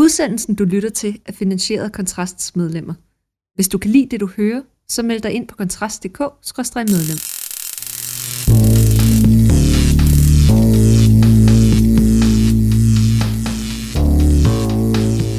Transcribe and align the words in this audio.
Udsendelsen, 0.00 0.54
du 0.54 0.64
lytter 0.64 0.88
til, 0.90 1.18
er 1.26 1.32
finansieret 1.32 1.84
af 1.84 1.92
Kontrasts 1.92 2.56
medlemmer. 2.56 2.94
Hvis 3.54 3.68
du 3.68 3.78
kan 3.78 3.90
lide 3.90 4.08
det, 4.10 4.20
du 4.20 4.26
hører, 4.36 4.62
så 4.88 5.02
meld 5.02 5.20
dig 5.20 5.32
ind 5.32 5.48
på 5.48 5.56
kontrast.dk-medlem. 5.56 7.18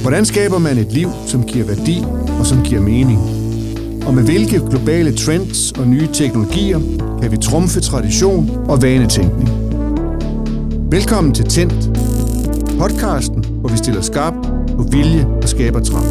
Hvordan 0.01 0.25
skaber 0.25 0.57
man 0.57 0.77
et 0.77 0.91
liv, 0.93 1.09
som 1.27 1.43
giver 1.43 1.65
værdi 1.65 1.97
og 2.39 2.45
som 2.45 2.63
giver 2.63 2.81
mening? 2.81 3.19
Og 4.07 4.13
med 4.13 4.23
hvilke 4.23 4.61
globale 4.69 5.15
trends 5.15 5.71
og 5.71 5.87
nye 5.87 6.07
teknologier 6.13 6.79
kan 7.21 7.31
vi 7.31 7.37
trumfe 7.37 7.79
tradition 7.79 8.49
og 8.69 8.81
vanetænkning? 8.81 9.49
Velkommen 10.91 11.33
til 11.33 11.45
Tændt, 11.45 11.99
podcasten, 12.79 13.50
hvor 13.61 13.69
vi 13.69 13.77
stiller 13.77 14.01
skarp 14.01 14.33
på 14.77 14.83
vilje 14.83 15.27
og 15.41 15.49
skaber 15.49 15.79
trang. 15.79 16.05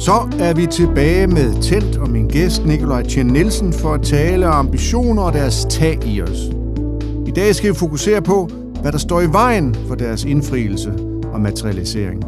Så 0.00 0.12
er 0.40 0.54
vi 0.54 0.66
tilbage 0.66 1.26
med 1.26 1.62
Tændt 1.62 1.96
og 1.96 2.10
min 2.10 2.28
gæst 2.28 2.66
Nikolaj 2.66 3.02
Tjen 3.02 3.26
Nielsen 3.26 3.72
for 3.72 3.94
at 3.94 4.02
tale 4.02 4.46
om 4.46 4.66
ambitioner 4.66 5.22
og 5.22 5.32
deres 5.32 5.66
tag 5.70 6.06
i 6.06 6.22
os. 6.22 6.38
I 7.26 7.30
dag 7.30 7.54
skal 7.54 7.70
vi 7.70 7.74
fokusere 7.74 8.22
på, 8.22 8.48
hvad 8.82 8.92
der 8.92 8.98
står 8.98 9.20
i 9.20 9.32
vejen 9.32 9.76
for 9.88 9.94
deres 9.94 10.24
indfrielse 10.24 10.92
og 11.32 11.40
materialisering. 11.40 12.24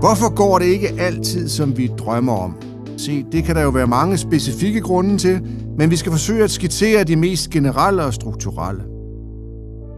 Hvorfor 0.00 0.34
går 0.34 0.58
det 0.58 0.66
ikke 0.66 0.88
altid, 0.98 1.48
som 1.48 1.78
vi 1.78 1.90
drømmer 1.98 2.32
om? 2.32 2.54
Se, 2.96 3.24
det 3.32 3.44
kan 3.44 3.56
der 3.56 3.62
jo 3.62 3.70
være 3.70 3.86
mange 3.86 4.18
specifikke 4.18 4.80
grunde 4.80 5.18
til, 5.18 5.42
men 5.78 5.90
vi 5.90 5.96
skal 5.96 6.12
forsøge 6.12 6.44
at 6.44 6.50
skitsere 6.50 7.04
de 7.04 7.16
mest 7.16 7.50
generelle 7.50 8.04
og 8.04 8.14
strukturelle. 8.14 8.84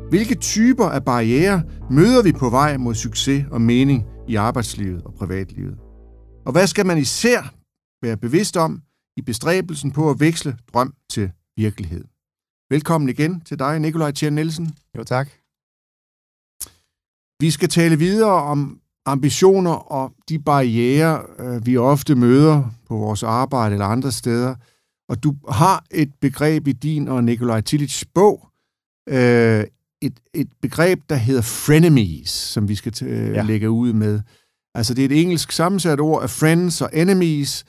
Hvilke 0.08 0.34
typer 0.34 0.84
af 0.84 1.04
barriere 1.04 1.62
møder 1.90 2.22
vi 2.22 2.32
på 2.32 2.50
vej 2.50 2.76
mod 2.76 2.94
succes 2.94 3.44
og 3.50 3.60
mening 3.60 4.04
i 4.28 4.34
arbejdslivet 4.34 5.02
og 5.02 5.14
privatlivet? 5.14 5.78
Og 6.46 6.52
hvad 6.52 6.66
skal 6.66 6.86
man 6.86 6.98
især 6.98 7.54
være 8.02 8.16
bevidst 8.16 8.56
om 8.56 8.82
i 9.16 9.22
bestræbelsen 9.22 9.90
på 9.90 10.10
at 10.10 10.20
veksle 10.20 10.56
drøm 10.74 10.94
til 11.10 11.30
virkelighed? 11.56 12.04
Velkommen 12.70 13.08
igen 13.08 13.40
til 13.40 13.58
dig, 13.58 13.80
Nikolaj 13.80 14.10
Tjern 14.10 14.32
Nielsen. 14.32 14.74
Jo, 14.98 15.04
tak. 15.04 15.28
Vi 17.40 17.50
skal 17.50 17.68
tale 17.68 17.98
videre 17.98 18.32
om 18.32 18.80
ambitioner 19.06 19.72
og 19.72 20.12
de 20.28 20.38
barriere, 20.38 21.22
øh, 21.38 21.66
vi 21.66 21.76
ofte 21.76 22.14
møder 22.14 22.62
på 22.88 22.96
vores 22.96 23.22
arbejde 23.22 23.72
eller 23.72 23.86
andre 23.86 24.12
steder. 24.12 24.54
Og 25.08 25.22
du 25.22 25.34
har 25.50 25.84
et 25.90 26.12
begreb 26.20 26.68
i 26.68 26.72
din 26.72 27.08
og 27.08 27.24
Nikolaj 27.24 27.60
Tillits 27.60 28.04
bog, 28.14 28.48
øh, 29.08 29.64
et, 30.02 30.20
et 30.34 30.48
begreb, 30.62 31.00
der 31.08 31.16
hedder 31.16 31.42
frenemies, 31.42 32.30
som 32.30 32.68
vi 32.68 32.74
skal 32.74 32.92
t- 32.96 33.06
ja. 33.06 33.42
lægge 33.42 33.70
ud 33.70 33.92
med. 33.92 34.20
Altså, 34.74 34.94
det 34.94 35.02
er 35.02 35.08
et 35.08 35.22
engelsk 35.22 35.52
sammensat 35.52 36.00
ord 36.00 36.22
af 36.22 36.30
friends 36.30 36.80
og 36.80 36.90
enemies, 36.92 37.64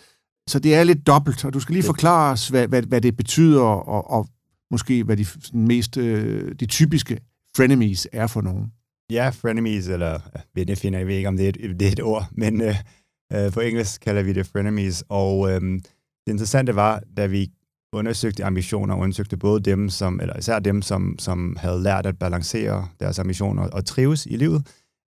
så 0.49 0.59
det 0.59 0.75
er 0.75 0.83
lidt 0.83 1.07
dobbelt, 1.07 1.45
og 1.45 1.53
du 1.53 1.59
skal 1.59 1.73
lige 1.73 1.83
forklare 1.83 2.31
os, 2.31 2.47
hvad, 2.47 2.67
hvad, 2.67 2.81
hvad 2.81 3.01
det 3.01 3.17
betyder, 3.17 3.61
og, 3.61 4.11
og 4.11 4.27
måske 4.71 5.03
hvad 5.03 5.17
de 5.17 5.25
mest 5.53 5.97
øh, 5.97 6.55
de 6.59 6.65
typiske 6.65 7.19
frenemies 7.57 8.07
er 8.13 8.27
for 8.27 8.41
nogen. 8.41 8.71
Ja, 9.11 9.29
frenemies, 9.29 9.87
eller 9.87 10.19
vennefinder, 10.55 10.99
jeg 10.99 11.07
ved 11.07 11.15
ikke, 11.15 11.27
om 11.27 11.37
det 11.37 11.45
er 11.45 11.49
et, 11.49 11.79
det 11.79 11.87
er 11.87 11.91
et 11.91 12.01
ord, 12.01 12.27
men 12.31 12.61
øh, 12.61 12.75
øh, 13.33 13.51
på 13.51 13.59
engelsk 13.59 14.01
kalder 14.01 14.23
vi 14.23 14.33
det 14.33 14.47
frenemies, 14.47 15.03
og 15.09 15.51
øh, 15.51 15.61
det 15.61 16.31
interessante 16.31 16.75
var, 16.75 17.03
da 17.17 17.25
vi 17.25 17.51
undersøgte 17.93 18.45
ambitioner, 18.45 18.95
undersøgte 18.95 19.37
både 19.37 19.59
dem, 19.59 19.89
som, 19.89 20.19
eller 20.19 20.37
især 20.37 20.59
dem, 20.59 20.81
som, 20.81 21.19
som 21.19 21.55
havde 21.59 21.83
lært 21.83 22.05
at 22.05 22.19
balancere 22.19 22.87
deres 22.99 23.19
ambitioner 23.19 23.69
og 23.69 23.85
trives 23.85 24.25
i 24.25 24.35
livet, 24.35 24.67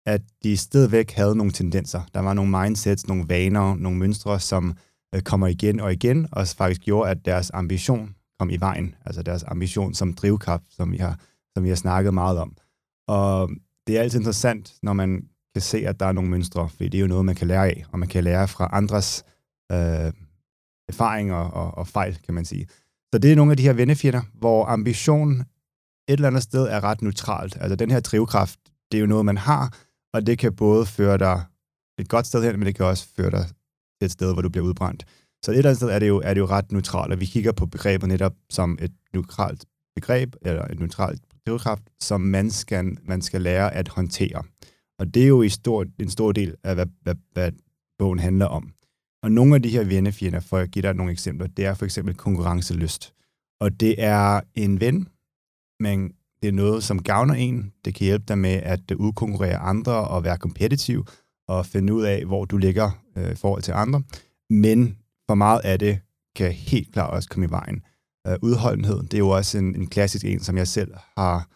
at 0.06 0.22
de 0.42 0.56
stadigvæk 0.56 1.12
havde 1.12 1.36
nogle 1.36 1.52
tendenser. 1.52 2.00
Der 2.14 2.20
var 2.20 2.34
nogle 2.34 2.50
mindsets, 2.50 3.08
nogle 3.08 3.24
vaner, 3.28 3.74
nogle 3.74 3.98
mønstre, 3.98 4.40
som 4.40 4.76
øh, 5.14 5.22
kommer 5.22 5.46
igen 5.46 5.80
og 5.80 5.92
igen, 5.92 6.28
og 6.32 6.46
faktisk 6.48 6.80
gjorde, 6.80 7.10
at 7.10 7.24
deres 7.24 7.50
ambition 7.54 8.14
kom 8.38 8.50
i 8.50 8.56
vejen. 8.56 8.94
Altså 9.06 9.22
deres 9.22 9.44
ambition 9.44 9.94
som 9.94 10.12
drivkraft, 10.12 10.64
som 10.70 10.92
vi 10.92 10.96
har, 10.96 11.18
som 11.54 11.64
vi 11.64 11.68
har 11.68 11.76
snakket 11.76 12.14
meget 12.14 12.38
om. 12.38 12.56
Og 13.08 13.50
det 13.86 13.96
er 13.96 14.02
altid 14.02 14.18
interessant, 14.18 14.74
når 14.82 14.92
man 14.92 15.28
kan 15.54 15.62
se, 15.62 15.78
at 15.78 16.00
der 16.00 16.06
er 16.06 16.12
nogle 16.12 16.30
mønstre, 16.30 16.68
for 16.68 16.78
det 16.78 16.94
er 16.94 16.98
jo 16.98 17.06
noget, 17.06 17.24
man 17.24 17.34
kan 17.34 17.48
lære 17.48 17.66
af, 17.66 17.84
og 17.92 17.98
man 17.98 18.08
kan 18.08 18.24
lære 18.24 18.48
fra 18.48 18.68
andres 18.72 19.24
øh, 19.72 20.12
erfaringer 20.88 21.36
og, 21.36 21.78
og 21.78 21.88
fejl, 21.88 22.18
kan 22.24 22.34
man 22.34 22.44
sige. 22.44 22.66
Så 23.12 23.18
det 23.18 23.32
er 23.32 23.36
nogle 23.36 23.50
af 23.50 23.56
de 23.56 23.62
her 23.62 23.72
vennefjender, 23.72 24.22
hvor 24.34 24.66
ambition 24.66 25.40
et 25.40 25.46
eller 26.08 26.28
andet 26.28 26.42
sted 26.42 26.62
er 26.62 26.84
ret 26.84 27.02
neutralt. 27.02 27.56
Altså 27.60 27.76
den 27.76 27.90
her 27.90 28.00
drivkraft, 28.00 28.60
det 28.92 28.98
er 28.98 29.00
jo 29.00 29.06
noget, 29.06 29.24
man 29.24 29.36
har, 29.36 29.78
og 30.14 30.26
det 30.26 30.38
kan 30.38 30.56
både 30.56 30.86
føre 30.86 31.18
dig 31.18 31.44
et 31.98 32.08
godt 32.08 32.26
sted 32.26 32.42
hen, 32.42 32.58
men 32.58 32.66
det 32.66 32.74
kan 32.74 32.86
også 32.86 33.08
føre 33.16 33.30
dig 33.30 33.44
til 33.98 34.06
et 34.06 34.10
sted, 34.10 34.32
hvor 34.32 34.42
du 34.42 34.48
bliver 34.48 34.64
udbrændt. 34.64 35.04
Så 35.44 35.50
et 35.50 35.56
eller 35.56 35.70
andet 35.70 35.76
sted 35.76 35.88
er 35.88 35.98
det 35.98 36.08
jo, 36.08 36.20
er 36.24 36.34
det 36.34 36.40
jo 36.40 36.46
ret 36.46 36.72
neutralt, 36.72 37.12
og 37.12 37.20
vi 37.20 37.26
kigger 37.26 37.52
på 37.52 37.66
begrebet 37.66 38.08
netop 38.08 38.34
som 38.50 38.78
et 38.80 38.92
neutralt 39.14 39.64
begreb, 39.94 40.34
eller 40.42 40.64
et 40.64 40.80
neutralt 40.80 41.22
drivkraft, 41.46 41.82
som 42.00 42.20
man 42.20 42.50
skal, 42.50 42.98
man 43.02 43.22
skal 43.22 43.42
lære 43.42 43.74
at 43.74 43.88
håndtere. 43.88 44.42
Og 44.98 45.14
det 45.14 45.22
er 45.22 45.26
jo 45.26 45.42
i 45.42 45.48
stor, 45.48 45.86
en 45.98 46.10
stor 46.10 46.32
del 46.32 46.54
af, 46.64 46.74
hvad, 46.74 46.86
hvad, 47.02 47.14
hvad 47.32 47.52
bogen 47.98 48.18
handler 48.18 48.46
om. 48.46 48.72
Og 49.22 49.32
nogle 49.32 49.54
af 49.54 49.62
de 49.62 49.68
her 49.68 49.84
vennefjender, 49.84 50.40
for 50.40 50.58
at 50.58 50.70
give 50.70 50.82
dig 50.82 50.94
nogle 50.94 51.12
eksempler, 51.12 51.46
det 51.46 51.64
er 51.64 51.74
for 51.74 51.84
eksempel 51.84 52.14
konkurrencelyst. 52.14 53.14
Og 53.60 53.80
det 53.80 53.94
er 53.98 54.40
en 54.54 54.80
ven, 54.80 55.08
men 55.80 56.12
det 56.42 56.48
er 56.48 56.52
noget, 56.52 56.84
som 56.84 57.02
gavner 57.02 57.34
en. 57.34 57.72
Det 57.84 57.94
kan 57.94 58.04
hjælpe 58.04 58.24
dig 58.28 58.38
med 58.38 58.50
at 58.50 58.90
udkonkurrere 58.90 59.56
andre 59.56 60.08
og 60.08 60.24
være 60.24 60.38
kompetitiv 60.38 61.06
og 61.48 61.66
finde 61.66 61.94
ud 61.94 62.02
af, 62.02 62.24
hvor 62.24 62.44
du 62.44 62.56
ligger 62.56 62.90
øh, 63.16 63.32
i 63.32 63.34
forhold 63.34 63.62
til 63.62 63.72
andre. 63.72 64.02
Men 64.50 64.98
for 65.26 65.34
meget 65.34 65.60
af 65.64 65.78
det 65.78 66.00
kan 66.36 66.52
helt 66.52 66.92
klart 66.92 67.10
også 67.10 67.28
komme 67.28 67.46
i 67.46 67.50
vejen. 67.50 67.82
Øh, 68.26 68.36
udholdenhed, 68.42 69.02
det 69.02 69.14
er 69.14 69.18
jo 69.18 69.28
også 69.28 69.58
en, 69.58 69.74
en 69.74 69.86
klassisk 69.86 70.24
en, 70.24 70.40
som 70.40 70.56
jeg 70.56 70.68
selv 70.68 70.94
har 71.18 71.48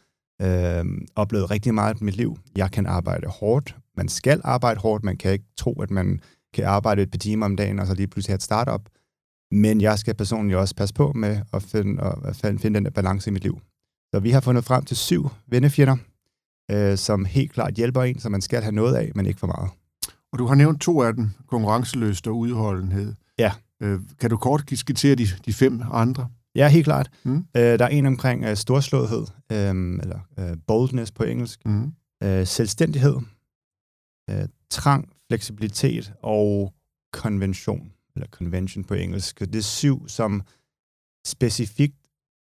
øh, 0.43 0.85
oplevet 1.17 1.51
rigtig 1.51 1.75
meget 1.75 2.01
i 2.01 2.05
mit 2.05 2.17
liv. 2.17 2.39
Jeg 2.57 2.71
kan 2.71 2.87
arbejde 2.87 3.27
hårdt. 3.27 3.77
Man 3.97 4.09
skal 4.09 4.41
arbejde 4.45 4.81
hårdt. 4.81 5.05
Man 5.05 5.17
kan 5.17 5.33
ikke 5.33 5.45
tro, 5.57 5.83
at 5.83 5.91
man 5.91 6.21
kan 6.55 6.65
arbejde 6.65 7.03
et 7.03 7.11
par 7.11 7.19
timer 7.19 7.47
om 7.47 7.57
dagen, 7.57 7.79
og 7.79 7.87
så 7.87 7.95
lige 7.95 8.07
pludselig 8.07 8.33
have 8.33 8.37
et 8.37 8.43
startup. 8.43 8.89
Men 9.51 9.81
jeg 9.81 9.99
skal 9.99 10.15
personligt 10.15 10.59
også 10.59 10.75
passe 10.75 10.95
på 10.95 11.13
med 11.13 11.41
at 11.53 11.63
finde, 11.63 12.03
at 12.25 12.37
finde 12.37 12.75
den 12.75 12.85
der 12.85 12.91
balance 12.91 13.31
i 13.31 13.33
mit 13.33 13.43
liv. 13.43 13.61
Så 14.15 14.21
vi 14.21 14.31
har 14.31 14.41
fundet 14.41 14.65
frem 14.65 14.85
til 14.85 14.97
syv 14.97 15.29
vennefjender, 15.47 15.97
øh, 16.71 16.99
som 16.99 17.25
helt 17.25 17.53
klart 17.53 17.75
hjælper 17.75 18.03
en, 18.03 18.19
som 18.19 18.33
man 18.33 18.41
skal 18.41 18.63
have 18.63 18.75
noget 18.75 18.95
af, 18.95 19.13
men 19.15 19.27
ikke 19.27 19.41
for 19.41 19.47
meget. 19.47 19.71
Og 20.33 20.39
du 20.39 20.47
har 20.47 20.55
nævnt 20.55 20.81
to 20.81 21.03
af 21.03 21.15
dem, 21.15 21.31
konkurrenceløst 21.47 22.27
og 22.27 22.37
udholdenhed. 22.37 23.15
Ja. 23.39 23.53
Øh, 23.83 24.01
kan 24.21 24.31
du 24.31 24.37
kort 24.37 24.71
skitsere 24.75 25.15
de, 25.15 25.27
de 25.47 25.53
fem 25.53 25.83
andre? 25.93 26.29
Ja, 26.55 26.69
helt 26.69 26.84
klart. 26.84 27.11
Mm. 27.25 27.37
Øh, 27.37 27.62
der 27.78 27.84
er 27.84 27.88
en 27.88 28.06
omkring 28.06 28.44
øh, 28.44 28.56
storslåethed, 28.56 29.27
øh, 29.53 29.99
eller 30.03 30.21
øh, 30.38 30.56
boldness 30.66 31.12
på 31.12 31.25
engelsk, 31.25 31.66
mm. 31.66 31.93
øh, 32.22 32.47
selvstændighed, 32.47 33.16
øh, 34.31 34.49
trang, 34.71 35.12
fleksibilitet 35.28 36.12
og 36.22 36.75
konvention, 37.12 37.93
eller 38.16 38.28
convention 38.28 38.84
på 38.84 38.94
engelsk. 38.94 39.41
Det 39.41 39.55
er 39.55 39.62
syv, 39.62 40.09
som 40.09 40.43
specifikt 41.27 41.97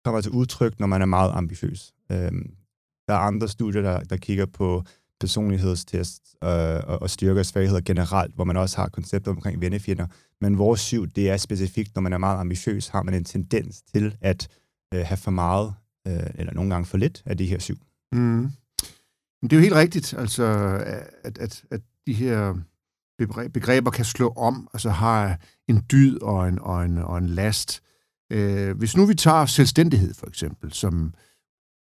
kommer 0.05 0.21
til 0.21 0.31
udtryk, 0.31 0.81
når 0.81 0.87
man 0.87 1.03
er 1.03 1.07
meget 1.07 1.33
ambitiøs. 1.33 1.93
Øhm, 2.13 2.55
der 3.09 3.15
er 3.15 3.19
andre 3.19 3.49
studier, 3.49 3.83
der, 3.83 4.01
der 4.01 4.17
kigger 4.17 4.47
på 4.47 4.85
personlighedstest 5.21 6.23
øh, 6.45 6.51
og, 6.51 7.03
og 7.03 7.11
styrker 7.11 7.41
og 7.41 7.47
svagheder 7.47 7.81
generelt, 7.81 8.35
hvor 8.35 8.45
man 8.45 8.57
også 8.57 8.77
har 8.77 8.89
koncepter 8.89 9.31
omkring 9.31 9.61
vennefjender. 9.61 10.07
Men 10.41 10.59
vores 10.59 10.81
syv, 10.81 11.07
det 11.07 11.31
er 11.31 11.37
specifikt, 11.37 11.95
når 11.95 12.03
man 12.03 12.13
er 12.13 12.19
meget 12.19 12.41
ambitiøs, 12.41 12.89
har 12.89 13.03
man 13.03 13.15
en 13.15 13.25
tendens 13.25 13.83
til 13.83 14.17
at 14.21 14.49
øh, 14.95 15.07
have 15.07 15.17
for 15.17 15.31
meget, 15.31 15.75
øh, 16.07 16.31
eller 16.35 16.53
nogle 16.55 16.71
gange 16.71 16.87
for 16.87 16.99
lidt, 16.99 17.23
af 17.27 17.37
de 17.37 17.47
her 17.47 17.59
syv. 17.59 17.77
Mm. 18.13 18.51
Men 19.43 19.51
det 19.51 19.53
er 19.53 19.57
jo 19.57 19.63
helt 19.63 19.75
rigtigt, 19.75 20.15
altså, 20.19 20.45
at, 21.25 21.39
at, 21.39 21.65
at 21.71 21.81
de 22.07 22.13
her 22.13 22.55
begreber 23.53 23.91
kan 23.91 24.05
slå 24.05 24.29
om, 24.29 24.69
altså 24.73 24.91
har 24.91 25.39
en 25.69 25.83
dyd 25.93 26.19
og 26.19 26.49
en, 26.49 26.59
og 26.59 26.85
en, 26.85 26.99
og 26.99 27.19
en 27.19 27.27
last. 27.27 27.83
Øh, 28.33 28.77
hvis 28.77 28.97
nu 28.97 29.07
vi 29.07 29.15
tager 29.15 29.47
selvstændighed 29.47 30.15
for 30.15 30.27
eksempel, 30.27 30.73
som 30.73 31.15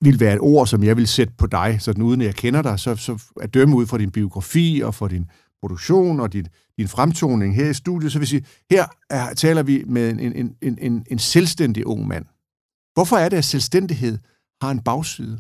vil 0.01 0.19
være 0.19 0.33
et 0.33 0.39
ord, 0.39 0.67
som 0.67 0.83
jeg 0.83 0.97
vil 0.97 1.07
sætte 1.07 1.33
på 1.37 1.47
dig, 1.47 1.77
sådan 1.79 2.03
uden 2.03 2.21
at 2.21 2.27
jeg 2.27 2.35
kender 2.35 2.61
dig, 2.61 2.79
så, 2.79 2.95
så 2.95 3.23
at 3.41 3.53
dømme 3.53 3.75
ud 3.75 3.85
fra 3.85 3.97
din 3.97 4.11
biografi 4.11 4.81
og 4.85 4.95
for 4.95 5.07
din 5.07 5.29
produktion 5.61 6.19
og 6.19 6.33
din, 6.33 6.47
din 6.77 6.87
fremtoning 6.87 7.55
her 7.55 7.69
i 7.69 7.73
studiet, 7.73 8.11
så 8.11 8.19
vil 8.19 8.27
sige, 8.27 8.45
her 8.71 8.85
er, 9.09 9.33
taler 9.33 9.63
vi 9.63 9.83
med 9.87 10.09
en, 10.09 10.19
en, 10.19 10.55
en, 10.61 10.77
en, 10.81 11.05
en 11.11 11.19
selvstændig 11.19 11.87
ung 11.87 12.07
mand. 12.07 12.25
Hvorfor 12.93 13.17
er 13.17 13.29
det, 13.29 13.37
at 13.37 13.45
selvstændighed 13.45 14.17
har 14.61 14.71
en 14.71 14.79
bagside? 14.79 15.39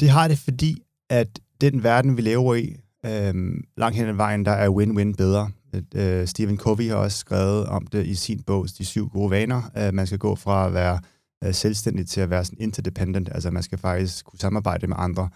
Det 0.00 0.10
har 0.10 0.28
det, 0.28 0.38
fordi 0.38 0.82
at 1.10 1.40
den 1.60 1.82
verden, 1.82 2.16
vi 2.16 2.22
lever 2.22 2.54
i, 2.54 2.76
øhm, 3.06 3.64
langt 3.76 3.96
hen 3.96 4.08
ad 4.08 4.12
vejen, 4.12 4.44
der 4.44 4.52
er 4.52 4.68
win-win 4.68 5.14
bedre. 5.16 5.50
Øh, 5.94 6.26
Stephen 6.26 6.58
Covey 6.58 6.88
har 6.88 6.96
også 6.96 7.18
skrevet 7.18 7.66
om 7.66 7.86
det 7.86 8.06
i 8.06 8.14
sin 8.14 8.42
bog, 8.42 8.66
De 8.78 8.84
syv 8.84 9.08
gode 9.08 9.30
vaner. 9.30 9.62
Øh, 9.76 9.94
man 9.94 10.06
skal 10.06 10.18
gå 10.18 10.34
fra 10.34 10.66
at 10.66 10.74
være 10.74 11.00
øh, 11.44 11.54
selvstændigt 11.54 12.10
til 12.10 12.20
at 12.20 12.30
være 12.30 12.44
sådan 12.44 12.60
interdependent, 12.60 13.28
altså 13.32 13.50
man 13.50 13.62
skal 13.62 13.78
faktisk 13.78 14.24
kunne 14.24 14.38
samarbejde 14.38 14.86
med 14.86 14.96
andre. 14.98 15.28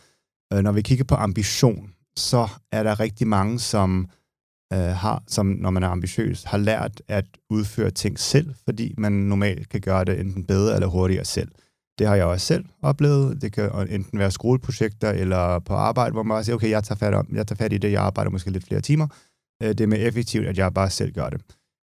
Øh, 0.53 0.63
når 0.63 0.73
vi 0.73 0.83
kigger 0.83 1.05
på 1.05 1.15
ambition, 1.15 1.95
så 2.17 2.49
er 2.73 2.83
der 2.83 3.01
rigtig 3.01 3.27
mange, 3.27 3.59
som 3.59 4.09
øh, 4.73 4.79
har, 4.79 5.23
som 5.27 5.47
når 5.47 5.71
man 5.71 5.83
er 5.83 5.89
ambitiøs, 5.89 6.43
har 6.43 6.59
lært 6.59 7.03
at 7.09 7.27
udføre 7.51 7.91
ting 7.91 8.19
selv, 8.19 8.55
fordi 8.65 8.95
man 8.99 9.13
normalt 9.13 9.69
kan 9.69 9.81
gøre 9.81 10.05
det 10.05 10.21
enten 10.21 10.45
bedre 10.45 10.75
eller 10.75 10.87
hurtigere 10.87 11.25
selv. 11.25 11.49
Det 11.99 12.07
har 12.07 12.15
jeg 12.15 12.25
også 12.25 12.47
selv 12.47 12.65
oplevet. 12.83 13.43
Det 13.43 13.53
kan 13.53 13.89
enten 13.91 14.19
være 14.19 14.31
skoleprojekter 14.31 15.11
eller 15.11 15.59
på 15.59 15.75
arbejde, 15.75 16.13
hvor 16.13 16.23
man 16.23 16.35
bare 16.35 16.45
siger, 16.45 16.57
okay, 16.57 16.71
jeg 16.71 16.85
tager 16.85 16.99
fat, 16.99 17.15
om, 17.15 17.29
jeg 17.33 17.47
tager 17.47 17.57
fat 17.57 17.73
i 17.73 17.79
det, 17.79 17.93
jeg 17.93 18.03
arbejder 18.03 18.31
måske 18.31 18.51
lidt 18.51 18.65
flere 18.65 18.81
timer. 18.81 19.07
Øh, 19.63 19.69
det 19.69 19.81
er 19.81 19.87
mere 19.87 20.01
effektivt, 20.01 20.47
at 20.47 20.59
jeg 20.59 20.75
bare 20.75 20.91
selv 20.91 21.13
gør 21.13 21.31
det. 21.31 21.43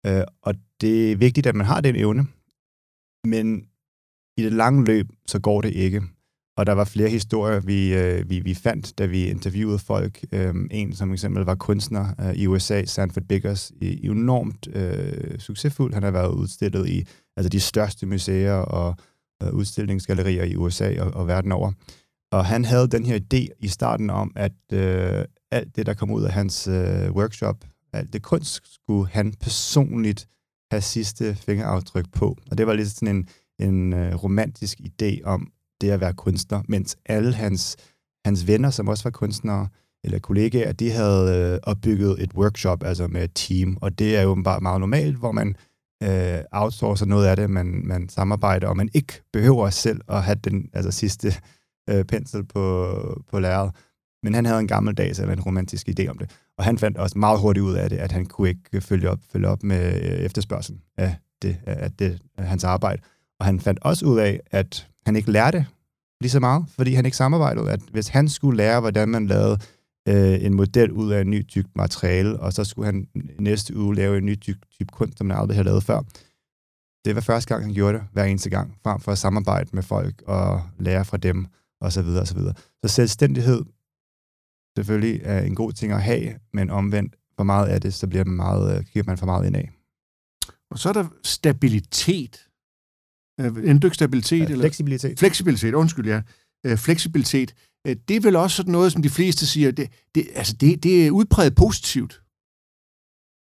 Øh, 0.06 0.22
og 0.42 0.54
det 0.80 1.12
er 1.12 1.16
vigtigt, 1.16 1.46
at 1.46 1.54
man 1.54 1.66
har 1.66 1.80
den 1.80 1.96
evne, 1.96 2.26
men 3.24 3.66
i 4.36 4.42
det 4.42 4.52
lange 4.52 4.84
løb, 4.84 5.06
så 5.26 5.38
går 5.38 5.60
det 5.60 5.72
ikke. 5.72 6.02
Og 6.56 6.66
der 6.66 6.72
var 6.72 6.84
flere 6.84 7.08
historier, 7.08 7.60
vi, 7.60 7.94
øh, 7.94 8.30
vi, 8.30 8.40
vi 8.40 8.54
fandt, 8.54 8.98
da 8.98 9.06
vi 9.06 9.26
interviewede 9.26 9.78
folk. 9.78 10.24
Øhm, 10.32 10.68
en, 10.70 10.92
som 10.92 11.12
eksempel 11.12 11.44
var 11.44 11.54
kunstner 11.54 12.06
øh, 12.20 12.34
i 12.34 12.46
USA, 12.46 12.84
Sanford 12.84 13.22
Biggers, 13.22 13.72
i, 13.80 14.06
enormt 14.06 14.68
øh, 14.72 15.38
succesfuld. 15.38 15.94
Han 15.94 16.02
har 16.02 16.10
været 16.10 16.34
udstillet 16.34 16.88
i 16.88 17.06
altså 17.36 17.48
de 17.48 17.60
største 17.60 18.06
museer 18.06 18.54
og 18.54 18.96
øh, 19.42 19.52
udstillingsgallerier 19.52 20.44
i 20.44 20.56
USA 20.56 21.02
og, 21.02 21.10
og 21.10 21.26
verden 21.26 21.52
over. 21.52 21.72
Og 22.32 22.46
han 22.46 22.64
havde 22.64 22.88
den 22.88 23.06
her 23.06 23.18
idé 23.18 23.46
i 23.60 23.68
starten 23.68 24.10
om, 24.10 24.32
at 24.36 24.72
øh, 24.72 25.24
alt 25.50 25.76
det, 25.76 25.86
der 25.86 25.94
kom 25.94 26.10
ud 26.10 26.22
af 26.22 26.32
hans 26.32 26.68
øh, 26.68 27.10
workshop, 27.10 27.64
alt 27.92 28.12
det 28.12 28.22
kunst, 28.22 28.74
skulle 28.74 29.08
han 29.08 29.34
personligt 29.40 30.28
have 30.70 30.80
sidste 30.80 31.34
fingeraftryk 31.34 32.12
på. 32.12 32.36
Og 32.50 32.58
det 32.58 32.66
var 32.66 32.74
lidt 32.74 32.88
sådan 32.88 33.16
en, 33.16 33.28
en 33.58 33.92
øh, 33.92 34.14
romantisk 34.14 34.80
idé 34.80 35.22
om 35.24 35.52
det 35.80 35.90
at 35.90 36.00
være 36.00 36.12
kunstner, 36.12 36.62
mens 36.68 36.96
alle 37.06 37.34
hans, 37.34 37.76
hans 38.24 38.46
venner, 38.46 38.70
som 38.70 38.88
også 38.88 39.04
var 39.04 39.10
kunstnere, 39.10 39.68
eller 40.04 40.18
kollegaer, 40.18 40.72
de 40.72 40.90
havde 40.90 41.52
øh, 41.54 41.58
opbygget 41.62 42.22
et 42.22 42.34
workshop, 42.34 42.84
altså 42.84 43.06
med 43.06 43.24
et 43.24 43.30
team, 43.34 43.78
og 43.80 43.98
det 43.98 44.16
er 44.16 44.22
jo 44.22 44.42
bare 44.44 44.60
meget 44.60 44.80
normalt, 44.80 45.16
hvor 45.16 45.32
man 45.32 45.56
øh, 46.02 46.38
outsourcer 46.52 47.06
noget 47.06 47.26
af 47.26 47.36
det, 47.36 47.50
man, 47.50 47.80
man 47.84 48.08
samarbejder, 48.08 48.68
og 48.68 48.76
man 48.76 48.88
ikke 48.94 49.22
behøver 49.32 49.70
selv 49.70 50.00
at 50.08 50.22
have 50.22 50.38
den 50.44 50.70
altså, 50.72 50.90
sidste 50.90 51.34
øh, 51.90 52.04
pensel 52.04 52.44
på, 52.44 52.92
på 53.30 53.38
lærret. 53.38 53.70
Men 54.22 54.34
han 54.34 54.46
havde 54.46 54.60
en 54.60 54.66
gammeldags 54.66 55.18
eller 55.18 55.32
en 55.32 55.40
romantisk 55.40 55.88
idé 55.88 56.06
om 56.08 56.18
det. 56.18 56.30
Og 56.58 56.64
han 56.64 56.78
fandt 56.78 56.98
også 56.98 57.18
meget 57.18 57.40
hurtigt 57.40 57.64
ud 57.64 57.74
af 57.74 57.90
det, 57.90 57.96
at 57.96 58.12
han 58.12 58.26
kunne 58.26 58.48
ikke 58.48 58.80
følge 58.80 59.10
op, 59.10 59.18
følge 59.32 59.48
op 59.48 59.62
med 59.62 59.94
øh, 59.94 60.18
efterspørgselen 60.18 60.82
af, 60.96 61.16
det, 61.42 61.56
af, 61.66 61.92
det, 61.92 62.22
af 62.38 62.46
hans 62.46 62.64
arbejde. 62.64 63.02
Og 63.40 63.46
han 63.46 63.60
fandt 63.60 63.80
også 63.82 64.06
ud 64.06 64.18
af, 64.18 64.40
at 64.50 64.88
han 65.06 65.16
ikke 65.16 65.30
lærte 65.30 65.66
lige 66.20 66.30
så 66.30 66.40
meget, 66.40 66.64
fordi 66.68 66.94
han 66.94 67.04
ikke 67.04 67.16
samarbejdede. 67.16 67.70
At 67.70 67.80
hvis 67.80 68.08
han 68.08 68.28
skulle 68.28 68.56
lære, 68.56 68.80
hvordan 68.80 69.08
man 69.08 69.26
lavede 69.26 69.58
øh, 70.08 70.44
en 70.44 70.54
model 70.54 70.92
ud 70.92 71.12
af 71.12 71.20
en 71.20 71.30
ny 71.30 71.46
type 71.46 71.68
materiale, 71.74 72.40
og 72.40 72.52
så 72.52 72.64
skulle 72.64 72.86
han 72.86 73.06
næste 73.38 73.76
uge 73.76 73.94
lave 73.94 74.18
en 74.18 74.24
ny 74.24 74.40
type, 74.40 74.58
type 74.70 74.92
kunst, 74.92 75.18
som 75.18 75.30
han 75.30 75.38
aldrig 75.38 75.56
havde 75.56 75.66
lavet 75.66 75.84
før. 75.84 76.02
Det 77.04 77.14
var 77.14 77.20
første 77.20 77.48
gang, 77.48 77.64
han 77.64 77.74
gjorde 77.74 77.98
det, 77.98 78.06
hver 78.12 78.24
eneste 78.24 78.50
gang, 78.50 78.78
frem 78.82 79.00
for 79.00 79.12
at 79.12 79.18
samarbejde 79.18 79.70
med 79.72 79.82
folk 79.82 80.22
og 80.26 80.62
lære 80.78 81.04
fra 81.04 81.16
dem, 81.16 81.46
og 81.80 81.92
så 81.92 82.02
videre, 82.02 82.20
og 82.20 82.26
så 82.26 82.34
videre. 82.34 82.54
Så 82.84 82.88
selvstændighed 82.88 83.64
selvfølgelig 84.76 85.20
er 85.24 85.40
en 85.40 85.54
god 85.54 85.72
ting 85.72 85.92
at 85.92 86.02
have, 86.02 86.34
men 86.52 86.70
omvendt 86.70 87.16
for 87.36 87.44
meget 87.44 87.66
af 87.66 87.80
det, 87.80 87.94
så 87.94 88.06
bliver 88.06 88.24
man 88.24 88.36
meget, 88.36 88.78
øh, 88.78 88.84
kigger 88.84 89.10
man 89.10 89.18
for 89.18 89.26
meget 89.26 89.46
ind 89.46 89.56
af. 89.56 89.70
Og 90.70 90.78
så 90.78 90.88
er 90.88 90.92
der 90.92 91.06
stabilitet. 91.22 92.45
Øh, 93.40 93.92
stabilitet? 93.92 94.50
Ja, 94.50 94.54
fleksibilitet. 94.54 95.04
Eller? 95.04 95.18
Fleksibilitet, 95.18 95.74
undskyld, 95.74 96.06
ja. 96.06 96.22
Øh, 96.66 96.78
fleksibilitet. 96.78 97.54
Øh, 97.86 97.96
det 98.08 98.16
er 98.16 98.20
vel 98.20 98.36
også 98.36 98.56
sådan 98.56 98.72
noget, 98.72 98.92
som 98.92 99.02
de 99.02 99.10
fleste 99.10 99.46
siger, 99.46 99.70
det, 99.70 99.90
det, 100.14 100.28
altså 100.34 100.56
det, 100.60 100.82
det 100.82 101.06
er 101.06 101.10
udpræget 101.10 101.54
positivt. 101.54 102.22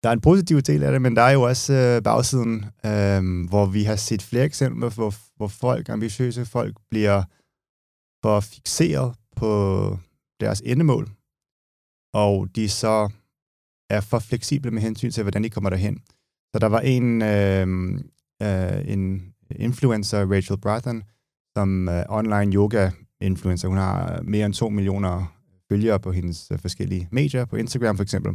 Der 0.03 0.09
er 0.09 0.13
en 0.13 0.21
positiv 0.21 0.61
del 0.61 0.83
af 0.83 0.93
det, 0.93 1.03
men 1.03 1.17
der 1.17 1.23
er 1.23 1.31
jo 1.31 1.43
også 1.43 1.73
øh, 1.73 2.03
bagsiden, 2.03 2.65
øh, 2.87 3.49
hvor 3.49 3.67
vi 3.67 3.85
har 3.85 3.97
set 3.97 4.23
flere 4.23 4.45
eksempler, 4.45 4.91
hvor, 4.91 5.15
hvor 5.37 5.49
folk, 5.49 5.89
ambitiøse 5.89 6.45
folk, 6.45 6.77
bliver 6.91 7.23
for 8.23 8.41
fixeret 8.41 9.15
på 9.37 9.99
deres 10.41 10.63
endemål, 10.65 11.09
og 12.15 12.57
de 12.57 12.69
så 12.69 13.11
er 13.91 14.01
for 14.01 14.19
fleksible 14.19 14.71
med 14.71 14.83
hensyn 14.83 15.11
til, 15.11 15.23
hvordan 15.23 15.45
de 15.45 15.51
kommer 15.51 15.71
derhen. 15.71 16.03
Så 16.53 16.59
der 16.61 16.67
var 16.67 16.81
en, 16.81 17.23
øh, 17.23 17.67
øh, 18.43 18.93
en 18.93 19.35
influencer, 19.57 20.33
Rachel 20.33 20.59
Brathen, 20.59 21.03
som 21.57 21.89
øh, 21.89 22.05
online 22.09 22.53
yoga 22.55 22.91
influencer. 23.21 23.69
Hun 23.69 23.77
har 23.77 24.19
øh, 24.19 24.27
mere 24.27 24.47
end 24.47 24.55
2 24.55 24.69
millioner 24.69 25.37
følgere 25.73 26.01
på 26.01 26.13
hendes 26.13 26.51
øh, 26.51 26.59
forskellige 26.59 27.09
medier, 27.13 27.45
på 27.45 27.57
Instagram 27.57 27.97
for 27.97 28.03
eksempel. 28.03 28.33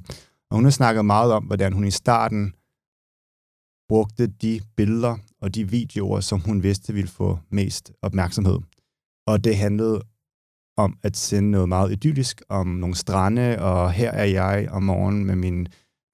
Og 0.49 0.55
hun 0.55 0.63
har 0.63 0.71
snakket 0.71 1.05
meget 1.05 1.33
om, 1.33 1.43
hvordan 1.43 1.73
hun 1.73 1.87
i 1.87 1.91
starten 1.91 2.53
brugte 3.89 4.27
de 4.27 4.61
billeder 4.77 5.17
og 5.41 5.55
de 5.55 5.69
videoer, 5.69 6.19
som 6.19 6.39
hun 6.39 6.63
vidste 6.63 6.93
ville 6.93 7.09
få 7.09 7.39
mest 7.49 7.91
opmærksomhed. 8.01 8.59
Og 9.27 9.43
det 9.43 9.57
handlede 9.57 10.01
om 10.77 10.97
at 11.03 11.17
sende 11.17 11.51
noget 11.51 11.69
meget 11.69 11.91
idyllisk 11.91 12.41
om 12.49 12.67
nogle 12.67 12.95
strande, 12.95 13.59
og 13.59 13.91
her 13.91 14.11
er 14.11 14.25
jeg 14.25 14.67
om 14.71 14.83
morgenen 14.83 15.25
med 15.25 15.35
min 15.35 15.67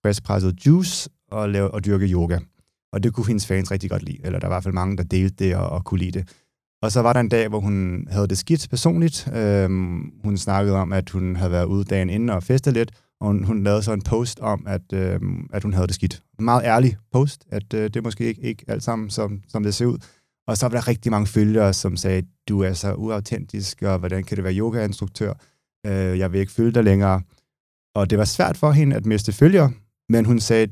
friskpressede 0.06 0.56
juice 0.66 1.10
og, 1.32 1.50
lave, 1.50 1.72
og 1.72 1.86
dyrke 1.86 2.06
yoga. 2.06 2.40
Og 2.94 3.04
det 3.04 3.14
kunne 3.14 3.28
hendes 3.28 3.48
fans 3.48 3.72
rigtig 3.72 3.90
godt 3.90 4.04
lide, 4.04 4.18
eller 4.24 4.40
der 4.40 4.48
var 4.48 4.54
i 4.54 4.56
hvert 4.56 4.64
fald 4.64 4.74
mange, 4.74 4.98
der 4.98 5.04
delte 5.04 5.46
det 5.46 5.56
og, 5.56 5.70
og 5.70 5.84
kunne 5.84 6.00
lide 6.00 6.20
det. 6.20 6.28
Og 6.82 6.92
så 6.92 7.02
var 7.02 7.14
der 7.14 7.20
en 7.20 7.30
dag, 7.30 7.48
hvor 7.48 7.60
hun 7.60 8.08
havde 8.12 8.28
det 8.28 8.38
skidt 8.38 8.68
personligt. 8.70 9.28
Øhm, 9.34 10.12
hun 10.24 10.38
snakkede 10.38 10.76
om, 10.76 10.94
at 10.94 11.10
hun 11.10 11.36
havde 11.36 11.52
været 11.52 11.66
ude 11.66 11.84
dagen 11.84 12.10
inden 12.10 12.30
og 12.30 12.44
festet 12.44 12.74
lidt, 12.74 12.92
og 13.22 13.28
hun, 13.28 13.44
hun 13.44 13.64
lavede 13.64 13.84
så 13.84 13.94
en 13.94 14.02
post 14.02 14.40
om, 14.40 14.68
at, 14.68 14.94
øhm, 14.94 15.50
at 15.54 15.64
hun 15.64 15.74
havde 15.74 15.88
det 15.88 15.96
skidt. 15.96 16.24
En 16.40 16.46
meget 16.46 16.64
ærlig 16.64 16.98
post, 17.12 17.46
at 17.50 17.74
øh, 17.74 17.84
det 17.84 17.96
er 17.96 18.02
måske 18.02 18.26
ikke, 18.26 18.42
ikke 18.42 18.66
alt 18.68 18.84
sammen, 18.84 19.10
som, 19.10 19.42
som 19.48 19.64
det 19.64 19.74
ser 19.74 19.86
ud. 19.86 19.98
Og 20.48 20.58
så 20.58 20.68
var 20.68 20.78
der 20.78 20.88
rigtig 20.88 21.12
mange 21.12 21.28
følgere, 21.28 21.74
som 21.74 21.98
sagde, 21.98 22.24
du 22.50 22.62
er 22.62 22.74
så 22.74 22.94
uautentisk, 22.94 23.82
og 23.82 24.00
hvordan 24.00 24.24
kan 24.24 24.36
det 24.36 24.44
være 24.44 24.58
yogainstruktør? 24.58 25.34
Øh, 25.86 26.20
jeg 26.20 26.32
vil 26.32 26.40
ikke 26.40 26.52
følge 26.52 26.72
dig 26.72 26.84
længere. 26.84 27.22
Og 27.96 28.10
det 28.10 28.18
var 28.18 28.26
svært 28.26 28.58
for 28.58 28.72
hende 28.72 28.96
at 28.96 29.06
miste 29.06 29.34
følgere, 29.34 29.72
men 30.10 30.26
hun 30.26 30.40
sagde, 30.40 30.68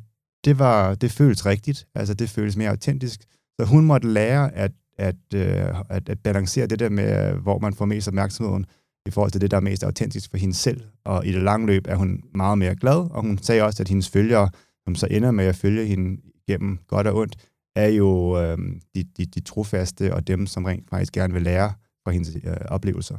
det, 0.46 0.60
var, 0.60 0.96
det 0.96 1.12
føles 1.12 1.46
rigtigt, 1.46 1.88
altså 1.96 2.14
det 2.14 2.30
føles 2.30 2.58
mere 2.58 2.70
autentisk. 2.70 3.20
Så 3.60 3.66
hun 3.66 3.86
måtte 3.86 4.08
lære 4.08 4.56
at, 4.56 4.72
at, 4.98 5.16
øh, 5.36 5.82
at, 5.90 6.10
at 6.10 6.20
balancere 6.20 6.68
det 6.68 6.80
der 6.80 6.90
med, 6.90 7.34
hvor 7.34 7.60
man 7.60 7.74
får 7.74 7.86
mest 7.86 8.08
opmærksomhed 8.08 8.64
i 9.06 9.12
forhold 9.12 9.32
til 9.32 9.42
det, 9.42 9.52
der 9.52 9.58
er 9.58 9.62
mest 9.62 9.84
autentisk 9.84 10.30
for 10.30 10.38
hende 10.38 10.54
selv. 10.54 10.82
Og 11.06 11.26
i 11.26 11.32
det 11.32 11.44
lange 11.44 11.68
løb 11.68 11.88
er 11.88 11.96
hun 11.96 12.24
meget 12.36 12.58
mere 12.58 12.76
glad, 12.76 13.12
og 13.12 13.22
hun 13.22 13.38
sagde 13.38 13.64
også, 13.64 13.84
at 13.84 13.88
hendes 13.88 14.10
følgere, 14.10 14.50
som 14.84 14.96
så 14.96 15.08
ender 15.12 15.32
med 15.32 15.46
at 15.46 15.56
følge 15.56 15.86
hende 15.86 16.22
gennem 16.48 16.80
godt 16.88 17.08
og 17.08 17.16
ondt, 17.16 17.36
er 17.76 17.88
jo 17.88 18.40
øh, 18.42 18.58
de, 18.96 19.04
de, 19.18 19.26
de 19.26 19.40
trofaste 19.40 20.14
og 20.14 20.28
dem, 20.28 20.48
som 20.48 20.66
rent 20.66 20.90
faktisk 20.90 21.14
gerne 21.14 21.34
vil 21.34 21.42
lære 21.42 21.74
fra 22.04 22.12
hendes 22.12 22.36
øh, 22.44 22.56
oplevelser. 22.68 23.18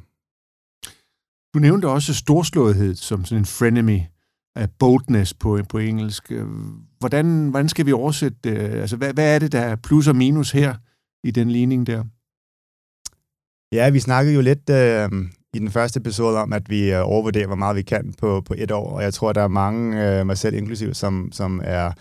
Du 1.55 1.59
nævnte 1.59 1.89
også 1.89 2.15
storslåethed 2.15 2.95
som 2.95 3.25
sådan 3.25 3.43
en 3.43 3.47
frenemy 3.47 4.01
boldness 4.79 5.35
på, 5.35 5.61
på 5.69 5.79
engelsk. 5.79 6.33
Øh, 6.33 6.47
hvordan, 6.99 7.49
hvordan 7.49 7.69
skal 7.69 7.87
vi 7.87 7.93
oversætte 7.93 8.39
det? 8.45 8.57
Altså, 8.57 8.97
hvad, 8.97 9.15
hvad 9.15 9.35
er 9.35 9.39
det, 9.39 9.53
der 9.53 9.61
er 9.61 9.77
plus 9.77 10.09
og 10.09 10.17
minus 10.17 10.51
her 10.51 10.75
i 11.25 11.31
den 11.31 11.51
ligning 11.51 11.87
der? 11.87 12.05
Ja, 13.73 13.91
vi 13.91 14.01
snakkede 14.01 14.35
jo 14.35 14.41
lidt 14.41 14.71
øh, 14.71 15.09
i 15.55 15.59
den 15.59 15.71
første 15.71 16.01
episode 16.01 16.39
om, 16.39 16.53
at 16.53 16.71
vi 16.71 16.93
øh, 16.93 17.09
overvurderer, 17.09 17.47
hvor 17.47 17.57
meget 17.57 17.77
vi 17.77 17.83
kan 17.83 18.15
på, 18.19 18.41
på 18.41 18.55
et 18.59 18.71
år, 18.71 18.91
og 18.97 19.03
jeg 19.03 19.15
tror, 19.15 19.33
der 19.33 19.43
er 19.43 19.49
mange, 19.49 20.19
øh, 20.21 20.27
mig 20.27 20.39
selv 20.39 20.55
inklusiv, 20.55 20.95
som, 20.95 21.33
som 21.33 21.61
er 21.65 21.93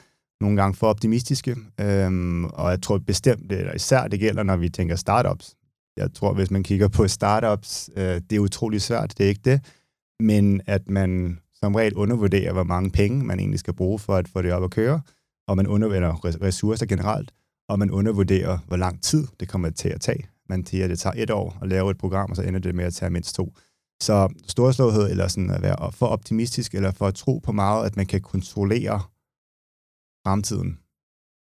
nogle 0.41 0.57
gange 0.61 0.75
for 0.75 0.87
optimistiske, 0.87 1.55
øhm, 1.79 2.45
og 2.45 2.69
jeg 2.69 2.81
tror 2.81 2.97
bestemt, 2.97 3.51
eller 3.51 3.73
især 3.73 4.07
det 4.07 4.19
gælder, 4.19 4.43
når 4.43 4.55
vi 4.55 4.69
tænker 4.69 4.95
startups. 4.95 5.55
Jeg 5.97 6.13
tror, 6.13 6.33
hvis 6.33 6.51
man 6.51 6.63
kigger 6.63 6.87
på 6.87 7.07
startups, 7.07 7.89
øh, 7.95 8.21
det 8.29 8.35
er 8.35 8.39
utrolig 8.39 8.81
svært, 8.81 9.13
det 9.17 9.23
er 9.23 9.29
ikke 9.29 9.41
det, 9.45 9.65
men 10.19 10.61
at 10.65 10.89
man 10.89 11.39
som 11.63 11.75
regel 11.75 11.93
undervurderer, 11.93 12.53
hvor 12.53 12.63
mange 12.63 12.91
penge 12.91 13.25
man 13.25 13.39
egentlig 13.39 13.59
skal 13.59 13.73
bruge 13.73 13.99
for 13.99 14.15
at 14.15 14.27
få 14.27 14.41
det 14.41 14.53
op 14.53 14.63
at 14.63 14.71
køre, 14.71 15.01
og 15.47 15.57
man 15.57 15.67
undervurderer 15.67 16.41
ressourcer 16.43 16.85
generelt, 16.85 17.31
og 17.69 17.79
man 17.79 17.91
undervurderer, 17.91 18.57
hvor 18.67 18.77
lang 18.77 19.03
tid 19.03 19.27
det 19.39 19.47
kommer 19.47 19.69
til 19.69 19.89
at 19.89 20.01
tage. 20.01 20.27
Man 20.49 20.65
siger, 20.65 20.83
at 20.83 20.89
det 20.89 20.99
tager 20.99 21.13
et 21.17 21.29
år 21.29 21.57
at 21.61 21.67
lave 21.67 21.91
et 21.91 21.97
program, 21.97 22.29
og 22.29 22.35
så 22.35 22.41
ender 22.41 22.59
det 22.59 22.75
med 22.75 22.85
at 22.85 22.93
tage 22.93 23.09
mindst 23.09 23.35
to. 23.35 23.53
Så 24.01 24.33
storslåhed, 24.47 25.09
eller 25.09 25.27
sådan 25.27 25.49
at 25.49 25.61
være 25.61 25.91
for 25.91 26.05
optimistisk, 26.05 26.75
eller 26.75 26.91
for 26.91 27.07
at 27.07 27.15
tro 27.15 27.37
på 27.37 27.51
meget, 27.51 27.85
at 27.85 27.95
man 27.97 28.05
kan 28.05 28.21
kontrollere 28.21 29.01
fremtiden, 30.27 30.79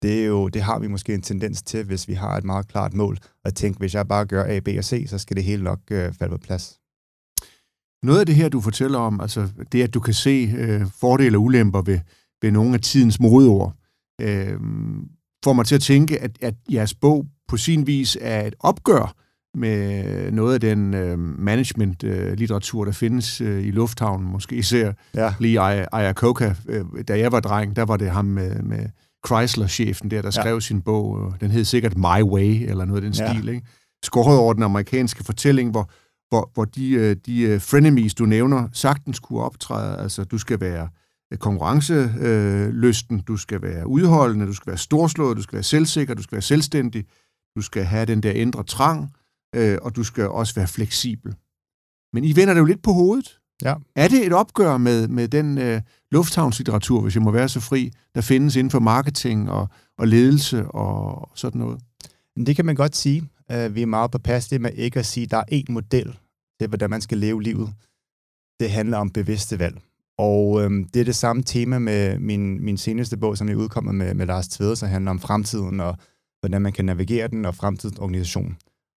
det, 0.02 0.22
er 0.22 0.26
jo, 0.26 0.48
det 0.48 0.62
har 0.62 0.78
vi 0.78 0.86
måske 0.86 1.14
en 1.14 1.22
tendens 1.22 1.62
til, 1.62 1.84
hvis 1.84 2.08
vi 2.08 2.14
har 2.14 2.36
et 2.36 2.44
meget 2.44 2.68
klart 2.68 2.94
mål, 2.94 3.18
at 3.44 3.54
tænke, 3.54 3.78
hvis 3.78 3.94
jeg 3.94 4.08
bare 4.08 4.26
gør 4.26 4.44
A, 4.44 4.60
B 4.60 4.68
og 4.78 4.84
C, 4.84 5.06
så 5.08 5.18
skal 5.18 5.36
det 5.36 5.44
hele 5.44 5.64
nok 5.64 5.80
øh, 5.90 6.12
falde 6.14 6.30
på 6.30 6.38
plads. 6.38 6.80
Noget 8.02 8.20
af 8.20 8.26
det 8.26 8.34
her, 8.34 8.48
du 8.48 8.60
fortæller 8.60 8.98
om, 8.98 9.20
altså 9.20 9.48
det, 9.72 9.82
at 9.82 9.94
du 9.94 10.00
kan 10.00 10.14
se 10.14 10.54
øh, 10.58 10.80
fordele 11.00 11.36
og 11.38 11.42
ulemper 11.42 11.82
ved, 11.82 11.98
ved 12.42 12.50
nogle 12.50 12.74
af 12.74 12.80
tidens 12.80 13.20
modeord, 13.20 13.74
øh, 14.20 14.52
får 15.44 15.52
mig 15.52 15.66
til 15.66 15.74
at 15.74 15.80
tænke, 15.80 16.22
at, 16.22 16.30
at 16.40 16.54
jeres 16.72 16.94
bog 16.94 17.26
på 17.48 17.56
sin 17.56 17.86
vis 17.86 18.18
er 18.20 18.46
et 18.46 18.54
opgør 18.60 19.14
med 19.58 20.02
noget 20.32 20.54
af 20.54 20.60
den 20.60 20.94
øh, 20.94 21.18
management-litteratur, 21.18 22.84
der 22.84 22.92
findes 22.92 23.40
øh, 23.40 23.66
i 23.66 23.70
lufthavnen, 23.70 24.32
måske 24.32 24.56
især 24.56 24.92
Ja. 25.14 25.34
lige 25.40 25.60
Ayakoka. 25.92 26.54
Øh, 26.68 26.84
da 27.08 27.18
jeg 27.18 27.32
var 27.32 27.40
dreng, 27.40 27.76
der 27.76 27.82
var 27.84 27.96
det 27.96 28.10
ham 28.10 28.24
med, 28.24 28.62
med 28.62 28.86
Chrysler-chefen 29.26 30.08
der, 30.10 30.22
der 30.22 30.28
Ja. 30.28 30.30
skrev 30.42 30.60
sin 30.60 30.80
bog. 30.82 31.26
øh, 31.26 31.40
Den 31.40 31.50
hed 31.50 31.64
sikkert 31.64 31.96
My 31.96 32.22
Way, 32.22 32.68
eller 32.70 32.84
noget 32.84 33.04
af 33.04 33.10
den 33.12 33.20
Ja. 33.26 33.32
stil. 33.34 33.48
Ikke? 33.48 33.66
Skåret 34.04 34.38
over 34.38 34.52
den 34.52 34.62
amerikanske 34.62 35.24
fortælling, 35.24 35.70
hvor, 35.70 35.90
hvor, 36.28 36.50
hvor 36.54 36.64
de, 36.64 36.90
øh, 36.90 37.16
de 37.26 37.40
øh, 37.40 37.60
frenemies, 37.60 38.14
du 38.14 38.26
nævner, 38.26 38.68
sagtens 38.72 39.18
kunne 39.18 39.40
optræde. 39.40 39.98
Altså, 39.98 40.24
du 40.24 40.38
skal 40.38 40.60
være 40.60 40.88
øh, 41.32 41.38
konkurrencelysten, 41.38 43.20
du 43.20 43.36
skal 43.36 43.62
være 43.62 43.86
udholdende, 43.86 44.46
du 44.46 44.52
skal 44.52 44.70
være 44.70 44.78
storslået, 44.78 45.36
du 45.36 45.42
skal 45.42 45.56
være 45.56 45.62
selvsikker, 45.62 46.14
du 46.14 46.22
skal 46.22 46.36
være 46.36 46.42
selvstændig, 46.42 47.04
du 47.56 47.62
skal 47.62 47.84
have 47.84 48.06
den 48.06 48.22
der 48.22 48.30
indre 48.30 48.64
trang, 48.64 49.12
og 49.82 49.96
du 49.96 50.04
skal 50.04 50.28
også 50.28 50.54
være 50.54 50.66
fleksibel. 50.66 51.34
Men 52.12 52.24
I 52.24 52.36
vender 52.36 52.54
det 52.54 52.60
jo 52.60 52.64
lidt 52.64 52.82
på 52.82 52.92
hovedet. 52.92 53.38
Ja. 53.62 53.74
Er 53.96 54.08
det 54.08 54.26
et 54.26 54.32
opgør 54.32 54.76
med, 54.76 55.08
med 55.08 55.28
den 55.28 55.58
øh, 55.58 55.80
lufthavnslitteratur, 56.10 57.00
hvis 57.00 57.14
jeg 57.14 57.22
må 57.22 57.30
være 57.30 57.48
så 57.48 57.60
fri, 57.60 57.92
der 58.14 58.20
findes 58.20 58.56
inden 58.56 58.70
for 58.70 58.80
marketing 58.80 59.50
og, 59.50 59.68
og 59.98 60.08
ledelse 60.08 60.66
og 60.66 61.28
sådan 61.34 61.60
noget? 61.60 61.80
Det 62.46 62.56
kan 62.56 62.66
man 62.66 62.74
godt 62.74 62.96
sige. 62.96 63.28
Uh, 63.54 63.74
vi 63.74 63.82
er 63.82 63.86
meget 63.86 64.10
påpasselige 64.10 64.62
med 64.62 64.70
ikke 64.74 64.98
at 64.98 65.06
sige, 65.06 65.24
at 65.24 65.30
der 65.30 65.36
er 65.36 65.44
én 65.52 65.72
model 65.72 66.18
til, 66.60 66.68
hvordan 66.68 66.90
man 66.90 67.00
skal 67.00 67.18
leve 67.18 67.42
livet. 67.42 67.74
Det 68.60 68.70
handler 68.70 68.98
om 68.98 69.10
bevidste 69.10 69.58
valg. 69.58 69.80
Og 70.18 70.62
øhm, 70.62 70.84
det 70.84 71.00
er 71.00 71.04
det 71.04 71.16
samme 71.16 71.42
tema 71.42 71.78
med 71.78 72.18
min, 72.18 72.64
min 72.64 72.76
seneste 72.76 73.16
bog, 73.16 73.38
som 73.38 73.48
jeg 73.48 73.56
udkommer 73.56 73.92
med, 73.92 74.14
med 74.14 74.26
Lars 74.26 74.48
Tvede, 74.48 74.76
som 74.76 74.88
handler 74.88 75.10
om 75.10 75.18
fremtiden 75.18 75.80
og 75.80 75.96
hvordan 76.40 76.62
man 76.62 76.72
kan 76.72 76.84
navigere 76.84 77.28
den 77.28 77.44
og 77.44 77.54
fremtidens 77.54 77.98
organisation. 77.98 78.56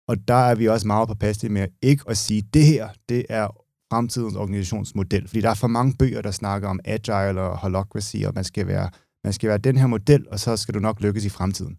Og 0.09 0.29
der 0.29 0.35
er 0.35 0.55
vi 0.55 0.69
også 0.69 0.87
meget 0.87 1.09
påpasselige 1.09 1.53
med 1.53 1.69
ikke 1.83 2.05
at 2.09 2.17
sige, 2.17 2.39
at 2.39 2.55
det 2.55 2.65
her, 2.67 2.89
det 3.09 3.27
er 3.29 3.49
fremtidens 3.93 4.37
organisationsmodel. 4.37 5.29
Fordi 5.29 5.41
der 5.41 5.51
er 5.51 5.55
for 5.55 5.69
mange 5.69 5.95
bøger, 5.99 6.23
der 6.23 6.31
snakker 6.31 6.69
om 6.69 6.81
agile 6.85 7.41
og 7.41 7.59
holocracy, 7.59 8.17
og 8.27 8.33
man 8.35 8.45
skal 8.45 8.67
være, 8.67 8.91
man 9.25 9.33
skal 9.33 9.49
være 9.49 9.59
den 9.59 9.77
her 9.77 9.87
model, 9.87 10.27
og 10.31 10.41
så 10.41 10.57
skal 10.57 10.75
du 10.75 10.81
nok 10.81 11.01
lykkes 11.01 11.25
i 11.25 11.29
fremtiden. 11.29 11.79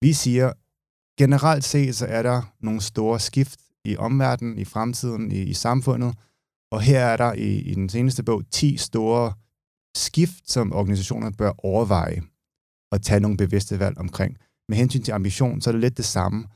Vi 0.00 0.12
siger, 0.12 0.52
generelt 1.22 1.64
set, 1.64 1.96
så 1.96 2.06
er 2.06 2.22
der 2.22 2.42
nogle 2.60 2.80
store 2.80 3.20
skift 3.20 3.60
i 3.84 3.96
omverdenen, 3.96 4.58
i 4.58 4.64
fremtiden, 4.64 5.32
i, 5.32 5.40
i 5.42 5.52
samfundet. 5.52 6.14
Og 6.72 6.80
her 6.80 7.00
er 7.00 7.16
der 7.16 7.32
i, 7.32 7.58
i 7.70 7.74
den 7.74 7.88
seneste 7.88 8.22
bog 8.22 8.42
10 8.50 8.76
store 8.76 9.32
skift, 9.96 10.50
som 10.50 10.72
organisationer 10.72 11.30
bør 11.30 11.52
overveje 11.58 12.22
og 12.92 13.02
tage 13.02 13.20
nogle 13.20 13.36
bevidste 13.36 13.78
valg 13.78 13.98
omkring. 13.98 14.36
Med 14.68 14.76
hensyn 14.76 15.02
til 15.02 15.12
ambition, 15.12 15.60
så 15.60 15.70
er 15.70 15.72
det 15.72 15.80
lidt 15.80 15.96
det 15.96 16.04
samme. 16.04 16.46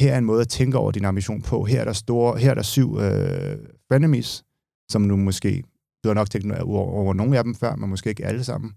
Her 0.00 0.12
er 0.14 0.18
en 0.18 0.24
måde 0.24 0.40
at 0.40 0.48
tænke 0.48 0.78
over 0.78 0.90
din 0.90 1.04
ambition 1.04 1.42
på. 1.42 1.64
Her 1.64 1.80
er 1.80 1.84
der, 1.84 1.92
store, 1.92 2.38
her 2.38 2.50
er 2.50 2.54
der 2.54 2.62
syv 2.62 2.98
øh, 2.98 3.58
frenemies, 3.88 4.44
som 4.90 5.08
du 5.08 5.16
måske, 5.16 5.62
du 6.04 6.08
har 6.08 6.14
nok 6.14 6.30
tænkt 6.30 6.52
over, 6.52 6.80
over 6.80 7.14
nogle 7.14 7.38
af 7.38 7.44
dem 7.44 7.54
før, 7.54 7.76
men 7.76 7.90
måske 7.90 8.10
ikke 8.10 8.26
alle 8.26 8.44
sammen. 8.44 8.72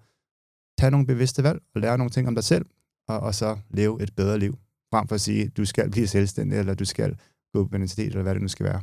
Tag 0.80 0.92
nogle 0.92 1.08
bevidste 1.08 1.44
valg 1.44 1.62
og 1.76 1.82
lære 1.82 1.98
nogle 1.98 2.12
ting 2.12 2.28
om 2.28 2.36
dig 2.36 2.44
selv, 2.44 2.66
og, 3.08 3.20
og 3.20 3.36
så 3.36 3.58
leve 3.70 4.04
et 4.04 4.16
bedre 4.16 4.40
liv 4.40 4.58
frem 4.93 5.07
for 5.07 5.15
at 5.15 5.21
sige, 5.21 5.51
du 5.57 5.65
skal 5.65 5.91
blive 5.91 6.07
selvstændig, 6.07 6.60
eller 6.60 6.74
du 6.74 6.86
skal 6.86 7.15
gå 7.53 7.63
på 7.63 7.75
universitet, 7.75 8.07
eller 8.07 8.21
hvad 8.21 8.33
det 8.33 8.41
nu 8.41 8.48
skal 8.48 8.65
være. 8.65 8.81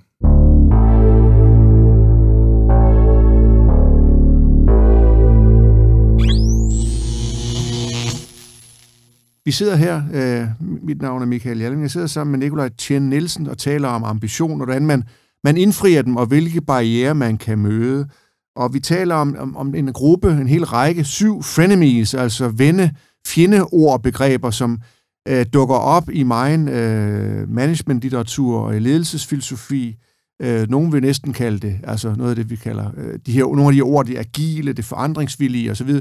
Vi 9.45 9.53
sidder 9.53 9.77
her, 9.77 10.03
øh, 10.15 10.49
mit 10.61 11.03
navn 11.03 11.23
er 11.23 11.27
Michael 11.27 11.59
Hjalming, 11.59 11.83
jeg 11.83 11.91
sidder 11.91 12.07
sammen 12.07 12.31
med 12.31 12.39
Nikolaj 12.39 12.69
Tjen 12.69 13.09
Nielsen 13.09 13.47
og 13.47 13.59
taler 13.59 13.89
om 13.89 14.05
ambition, 14.05 14.61
og 14.61 14.65
hvordan 14.65 14.87
man, 14.87 15.05
man 15.45 15.57
indfrier 15.57 16.03
dem, 16.03 16.17
og 16.17 16.27
hvilke 16.27 16.61
barriere 16.61 17.15
man 17.15 17.39
kan 17.39 17.59
møde. 17.59 18.09
Og 18.57 18.75
vi 18.75 18.81
taler 18.81 19.15
om, 19.15 19.37
om, 19.39 19.57
om 19.57 19.75
en 19.75 19.93
gruppe, 19.93 20.31
en 20.31 20.49
hel 20.49 20.65
række, 20.65 21.05
syv 21.05 21.43
frenemies, 21.43 22.15
altså 22.15 22.49
venne, 22.49 22.95
fjendeordbegreber, 23.27 24.51
som 24.51 24.81
øh, 25.29 25.47
dukker 25.53 25.75
op 25.75 26.11
i 26.13 26.23
megen 26.23 26.69
øh, 26.69 27.49
managementlitteratur 27.49 28.61
og 28.61 28.77
i 28.77 28.79
ledelsesfilosofi. 28.79 29.97
Øh, 30.43 30.71
nogen 30.71 30.93
vil 30.93 31.03
næsten 31.03 31.33
kalde 31.33 31.59
det, 31.59 31.81
altså 31.85 32.15
noget 32.15 32.31
af 32.31 32.37
det, 32.37 32.51
vi 32.51 32.57
kalder, 32.57 32.91
øh, 32.97 33.19
de 33.27 33.33
her, 33.33 33.43
nogle 33.43 33.67
af 33.67 33.73
de 33.73 33.83
ord, 33.83 34.07
det 34.07 34.19
agile, 34.19 34.73
det 34.73 34.85
forandringsvillige 34.85 35.71
osv., 35.71 35.93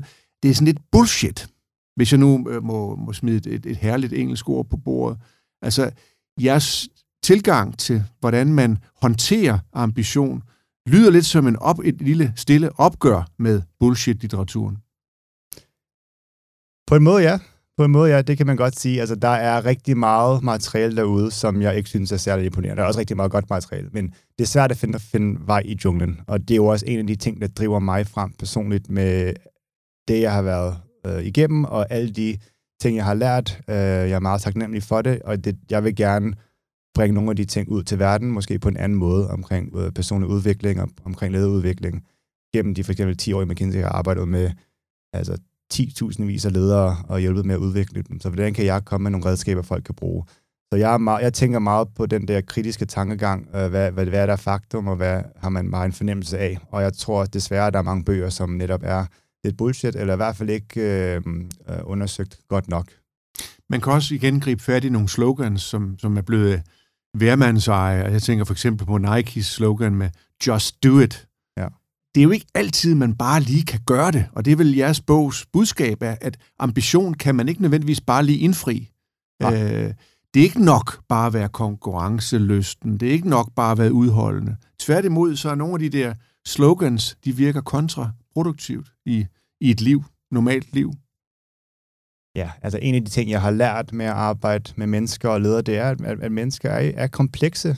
det 0.43 0.50
er 0.50 0.53
sådan 0.53 0.65
lidt 0.65 0.79
bullshit 0.91 1.48
hvis 1.98 2.12
jeg 2.12 2.19
nu 2.19 2.50
øh, 2.50 2.63
må, 2.63 2.96
må 2.96 3.13
smide 3.13 3.50
et, 3.50 3.65
et 3.65 3.77
herligt 3.77 4.13
engelsk 4.13 4.50
ord 4.50 4.69
på 4.69 4.77
bordet. 4.77 5.19
Altså, 5.62 5.91
jeres 6.41 6.89
tilgang 7.24 7.79
til, 7.79 8.03
hvordan 8.19 8.53
man 8.53 8.77
håndterer 9.01 9.60
ambition, 9.74 10.43
lyder 10.88 11.12
lidt 11.12 11.25
som 11.25 11.48
en 11.48 11.55
op, 11.55 11.79
et 11.84 12.01
lille 12.01 12.34
stille 12.36 12.79
opgør 12.79 13.29
med 13.39 13.62
bullshit-litteraturen. 13.79 14.77
På 16.88 16.96
en 16.96 17.03
måde, 17.03 17.24
ja. 17.24 17.39
På 17.77 17.86
en 17.86 17.91
måde, 17.91 18.12
ja, 18.12 18.22
det 18.22 18.38
kan 18.38 18.48
man 18.48 18.57
godt 18.57 18.79
sige. 18.79 19.00
Altså, 19.00 19.15
der 19.15 19.27
er 19.27 19.65
rigtig 19.65 19.98
meget 19.98 20.43
materiale 20.43 20.96
derude, 20.96 21.31
som 21.31 21.62
jeg 21.62 21.77
ikke 21.77 21.89
synes 21.89 22.12
er 22.12 22.17
særlig 22.17 22.46
imponerende. 22.46 22.77
Der 22.77 22.84
er 22.84 22.88
også 22.88 23.00
rigtig 23.00 23.15
meget 23.15 23.31
godt 23.31 23.50
materiale, 23.50 23.89
men 23.91 24.07
det 24.07 24.43
er 24.43 24.46
svært 24.46 24.72
at 24.72 24.77
finde, 24.77 24.96
at 24.96 25.01
finde 25.01 25.39
vej 25.48 25.62
i 25.65 25.77
junglen. 25.86 26.19
Og 26.27 26.39
det 26.39 26.51
er 26.51 26.55
jo 26.55 26.65
også 26.65 26.86
en 26.86 27.00
af 27.00 27.07
de 27.07 27.15
ting, 27.15 27.41
der 27.41 27.48
driver 27.48 27.79
mig 27.79 28.07
frem 28.07 28.31
personligt 28.39 28.89
med 28.89 29.34
det, 30.07 30.22
jeg 30.22 30.34
har 30.34 30.41
været 30.41 30.77
øh, 31.05 31.24
igennem, 31.24 31.63
og 31.63 31.91
alle 31.91 32.12
de 32.12 32.38
ting, 32.81 32.98
jeg 32.98 33.05
har 33.05 33.13
lært. 33.13 33.62
Øh, 33.69 33.75
jeg 33.75 34.12
er 34.12 34.19
meget 34.19 34.41
taknemmelig 34.41 34.84
for 34.84 35.01
det, 35.01 35.22
og 35.22 35.46
det, 35.46 35.57
jeg 35.69 35.84
vil 35.84 35.96
gerne 35.96 36.34
bringe 36.96 37.13
nogle 37.13 37.29
af 37.29 37.36
de 37.36 37.46
ting 37.46 37.69
ud 37.69 37.84
til 37.84 38.00
verden, 38.00 38.31
måske 38.31 38.60
på 38.60 38.69
en 38.69 38.77
anden 38.77 38.98
måde, 38.98 39.29
omkring 39.29 39.75
øh, 39.77 39.91
personlig 39.91 40.29
udvikling 40.29 40.81
og 40.81 40.89
omkring 41.05 41.34
lederudvikling. 41.34 42.05
Gennem 42.53 42.75
de 42.75 42.84
for 42.84 42.91
eksempel 42.91 43.17
10 43.17 43.34
år 43.34 43.41
i 43.41 43.46
McKinsey, 43.46 43.79
jeg 43.79 43.88
har 43.88 43.93
arbejdet 43.93 44.27
med 44.27 44.51
altså 45.13 45.38
10.000 45.74 46.24
vis 46.24 46.45
af 46.45 46.53
ledere 46.53 46.97
og 47.07 47.19
hjulpet 47.19 47.45
med 47.45 47.55
at 47.55 47.59
udvikle 47.59 48.01
dem. 48.01 48.19
Så 48.19 48.29
hvordan 48.29 48.53
kan 48.53 48.65
jeg 48.65 48.86
komme 48.86 49.03
med 49.03 49.12
nogle 49.12 49.25
redskaber, 49.25 49.62
folk 49.62 49.83
kan 49.83 49.95
bruge? 49.95 50.24
Så 50.74 50.77
jeg, 50.77 50.93
er 50.93 50.97
meget, 50.97 51.24
jeg 51.24 51.33
tænker 51.33 51.59
meget 51.59 51.88
på 51.95 52.05
den 52.05 52.27
der 52.27 52.41
kritiske 52.41 52.86
tankegang, 52.86 53.47
øh, 53.55 53.69
hvad, 53.69 53.91
hvad, 53.91 54.05
hvad 54.05 54.21
er 54.21 54.25
der 54.25 54.36
faktum, 54.36 54.88
og 54.88 54.95
hvad 54.95 55.21
har 55.36 55.50
man 55.50 55.71
bare 55.71 55.86
en 55.86 55.93
fornemmelse 55.93 56.38
af? 56.38 56.57
Og 56.71 56.81
jeg 56.81 56.93
tror 56.93 57.25
desværre, 57.25 57.67
at 57.67 57.74
der 57.74 57.79
er 57.79 57.83
mange 57.83 58.03
bøger, 58.03 58.29
som 58.29 58.50
netop 58.50 58.81
er 58.83 59.05
lidt 59.43 59.57
bullshit, 59.57 59.95
eller 59.95 60.13
i 60.13 60.17
hvert 60.17 60.36
fald 60.36 60.50
ikke 60.50 60.81
øh, 60.81 61.21
øh, 61.69 61.77
undersøgt 61.83 62.39
godt 62.47 62.69
nok. 62.69 62.88
Man 63.69 63.81
kan 63.81 63.93
også 63.93 64.15
igen 64.15 64.39
gribe 64.39 64.63
fat 64.63 64.83
i 64.83 64.89
nogle 64.89 65.09
slogans, 65.09 65.62
som, 65.62 66.00
som 66.00 66.17
er 66.17 66.21
blevet 66.21 66.62
værmandseje. 67.13 68.03
Jeg 68.03 68.21
tænker 68.21 68.45
for 68.45 68.53
eksempel 68.53 68.88
på 68.88 68.97
Nikes 68.97 69.45
slogan 69.45 69.95
med 69.95 70.09
Just 70.47 70.83
Do 70.83 71.00
It. 71.00 71.26
Det 72.17 72.21
er 72.21 72.25
jo 72.25 72.31
ikke 72.31 72.45
altid, 72.53 72.95
man 72.95 73.15
bare 73.15 73.41
lige 73.41 73.65
kan 73.65 73.79
gøre 73.86 74.12
det, 74.12 74.25
og 74.31 74.45
det 74.45 74.51
er 74.51 74.55
vel 74.55 74.75
jeres 74.75 75.01
bogs 75.01 75.45
budskab 75.53 76.03
af, 76.03 76.17
at 76.21 76.38
ambition 76.59 77.13
kan 77.13 77.36
man 77.36 77.47
ikke 77.47 77.62
nødvendigvis 77.62 78.01
bare 78.01 78.25
lige 78.25 78.39
indfri. 78.39 78.91
Øh, 79.43 79.93
det 80.33 80.39
er 80.39 80.43
ikke 80.43 80.65
nok 80.65 81.00
bare 81.07 81.27
at 81.27 81.33
være 81.33 81.50
konkurrencelysten, 81.50 82.97
det 82.97 83.07
er 83.07 83.12
ikke 83.12 83.29
nok 83.29 83.51
bare 83.55 83.71
at 83.71 83.77
være 83.77 83.93
udholdende. 83.93 84.55
Tværtimod, 84.79 85.36
så 85.36 85.50
er 85.50 85.55
nogle 85.55 85.74
af 85.74 85.79
de 85.79 85.89
der 85.89 86.13
slogans, 86.45 87.17
de 87.25 87.36
virker 87.36 87.62
kontraproduktivt 87.62 88.91
i, 89.05 89.25
i 89.62 89.71
et 89.71 89.81
liv, 89.81 90.03
normalt 90.31 90.74
liv. 90.74 90.93
Ja, 92.36 92.51
altså 92.62 92.79
en 92.81 92.95
af 92.95 93.05
de 93.05 93.12
ting, 93.12 93.29
jeg 93.29 93.41
har 93.41 93.51
lært 93.51 93.93
med 93.93 94.05
at 94.05 94.12
arbejde 94.12 94.74
med 94.75 94.88
mennesker 94.88 95.29
og 95.29 95.41
ledere, 95.41 95.62
det 95.62 95.77
er, 95.77 95.89
at, 95.89 96.01
at 96.21 96.31
mennesker 96.31 96.69
er, 96.69 96.91
er 96.95 97.07
komplekse. 97.07 97.77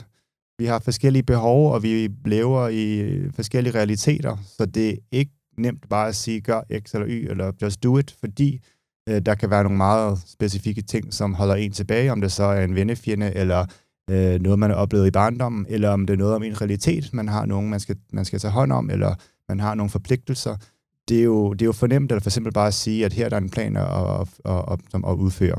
Vi 0.60 0.66
har 0.66 0.78
forskellige 0.78 1.22
behov, 1.22 1.72
og 1.72 1.82
vi 1.82 2.08
lever 2.24 2.68
i 2.68 3.14
forskellige 3.34 3.74
realiteter, 3.74 4.36
så 4.58 4.66
det 4.66 4.90
er 4.90 4.94
ikke 5.10 5.32
nemt 5.58 5.88
bare 5.88 6.08
at 6.08 6.16
sige, 6.16 6.40
gør 6.40 6.60
X 6.78 6.94
eller 6.94 7.08
Y, 7.08 7.30
eller 7.30 7.52
just 7.62 7.82
do 7.82 7.98
it, 7.98 8.14
fordi 8.20 8.60
øh, 9.08 9.22
der 9.26 9.34
kan 9.34 9.50
være 9.50 9.62
nogle 9.62 9.76
meget 9.76 10.18
specifikke 10.26 10.82
ting, 10.82 11.14
som 11.14 11.34
holder 11.34 11.54
en 11.54 11.72
tilbage, 11.72 12.12
om 12.12 12.20
det 12.20 12.32
så 12.32 12.44
er 12.44 12.64
en 12.64 12.74
vennefjende, 12.74 13.32
eller 13.34 13.66
øh, 14.10 14.40
noget, 14.40 14.58
man 14.58 14.70
har 14.70 14.76
oplevet 14.76 15.06
i 15.06 15.10
barndommen, 15.10 15.66
eller 15.68 15.88
om 15.90 16.06
det 16.06 16.14
er 16.14 16.18
noget 16.18 16.34
om 16.34 16.42
en 16.42 16.60
realitet, 16.60 17.14
man 17.14 17.28
har 17.28 17.46
nogen, 17.46 17.70
man 17.70 17.80
skal, 17.80 17.96
man 18.12 18.24
skal 18.24 18.38
tage 18.38 18.52
hånd 18.52 18.72
om, 18.72 18.90
eller 18.90 19.14
man 19.48 19.60
har 19.60 19.74
nogle 19.74 19.90
forpligtelser. 19.90 20.56
Det 21.08 21.18
er, 21.18 21.24
jo, 21.24 21.52
det 21.52 21.62
er 21.62 21.66
jo 21.66 21.72
fornemt, 21.72 22.12
eller 22.12 22.20
for 22.20 22.30
eksempel 22.30 22.52
bare 22.52 22.66
at 22.66 22.74
sige, 22.74 23.04
at 23.04 23.12
her 23.12 23.24
er 23.24 23.28
der 23.28 23.38
en 23.38 23.50
plan 23.50 23.76
at, 23.76 23.84
at, 23.84 24.28
at, 24.44 24.64
at, 24.72 24.80
som 24.90 25.04
at 25.04 25.14
udføre. 25.14 25.58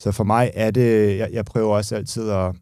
Så 0.00 0.12
for 0.12 0.24
mig 0.24 0.50
er 0.54 0.70
det, 0.70 1.18
jeg, 1.18 1.28
jeg 1.32 1.44
prøver 1.44 1.76
også 1.76 1.96
altid 1.96 2.30
at, 2.30 2.54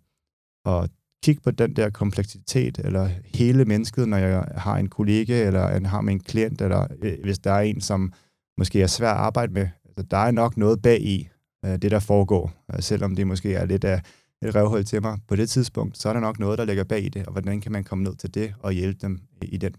at 0.66 0.90
kigge 1.26 1.42
på 1.42 1.50
den 1.50 1.76
der 1.76 1.90
kompleksitet, 1.90 2.78
eller 2.78 3.10
hele 3.24 3.64
mennesket, 3.64 4.08
når 4.08 4.16
jeg 4.16 4.44
har 4.56 4.76
en 4.76 4.88
kollega, 4.88 5.46
eller 5.46 5.68
en, 5.68 5.86
har 5.86 6.00
med 6.00 6.12
en 6.12 6.20
klient, 6.20 6.60
eller 6.60 6.86
øh, 7.02 7.16
hvis 7.22 7.38
der 7.38 7.52
er 7.52 7.60
en, 7.60 7.80
som 7.80 8.12
måske 8.58 8.82
er 8.82 8.86
svær 8.86 9.10
at 9.10 9.16
arbejde 9.16 9.52
med. 9.52 9.68
Altså, 9.84 10.02
der 10.10 10.16
er 10.16 10.30
nok 10.30 10.56
noget 10.56 10.82
bag 10.82 11.00
i 11.00 11.28
øh, 11.64 11.72
det, 11.82 11.90
der 11.90 12.00
foregår. 12.00 12.52
Øh, 12.74 12.82
selvom 12.82 13.16
det 13.16 13.26
måske 13.26 13.54
er 13.54 13.64
lidt 13.66 13.84
af 13.84 14.02
et 14.42 14.54
røvhul 14.54 14.84
til 14.84 15.02
mig 15.02 15.18
på 15.28 15.36
det 15.36 15.50
tidspunkt, 15.50 15.98
så 15.98 16.08
er 16.08 16.12
der 16.12 16.20
nok 16.20 16.38
noget, 16.38 16.58
der 16.58 16.64
ligger 16.64 16.84
bag 16.84 17.04
i 17.04 17.08
det, 17.08 17.26
og 17.26 17.32
hvordan 17.32 17.60
kan 17.60 17.72
man 17.72 17.84
komme 17.84 18.04
ned 18.04 18.16
til 18.16 18.34
det 18.34 18.54
og 18.60 18.72
hjælpe 18.72 18.98
dem 19.02 19.20
i, 19.42 19.46
i 19.46 19.56
den 19.56 19.74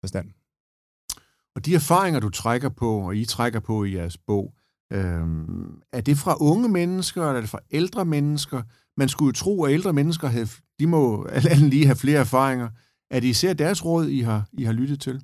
forstand. 0.00 0.30
Og 1.54 1.66
de 1.66 1.74
erfaringer, 1.74 2.20
du 2.20 2.30
trækker 2.30 2.68
på, 2.68 2.98
og 2.98 3.16
I 3.16 3.24
trækker 3.24 3.60
på 3.60 3.84
i 3.84 3.94
jeres 3.94 4.18
bog, 4.18 4.54
øh, 4.92 5.22
er 5.92 6.00
det 6.00 6.16
fra 6.18 6.36
unge 6.40 6.68
mennesker, 6.68 7.22
eller 7.22 7.36
er 7.36 7.40
det 7.40 7.50
fra 7.50 7.60
ældre 7.70 8.04
mennesker? 8.04 8.62
Man 8.98 9.08
skulle 9.08 9.28
jo 9.28 9.32
tro, 9.32 9.64
at 9.64 9.72
ældre 9.72 9.92
mennesker 9.92 10.28
havde, 10.28 10.48
de 10.80 10.86
må 10.86 11.24
alt 11.24 11.60
lige 11.60 11.86
have 11.86 11.96
flere 11.96 12.20
erfaringer. 12.20 12.68
Er 13.10 13.20
det 13.20 13.28
især 13.28 13.52
deres 13.52 13.84
råd, 13.84 14.06
I 14.08 14.20
har, 14.20 14.48
I 14.52 14.64
har 14.64 14.72
lyttet 14.72 15.00
til? 15.00 15.20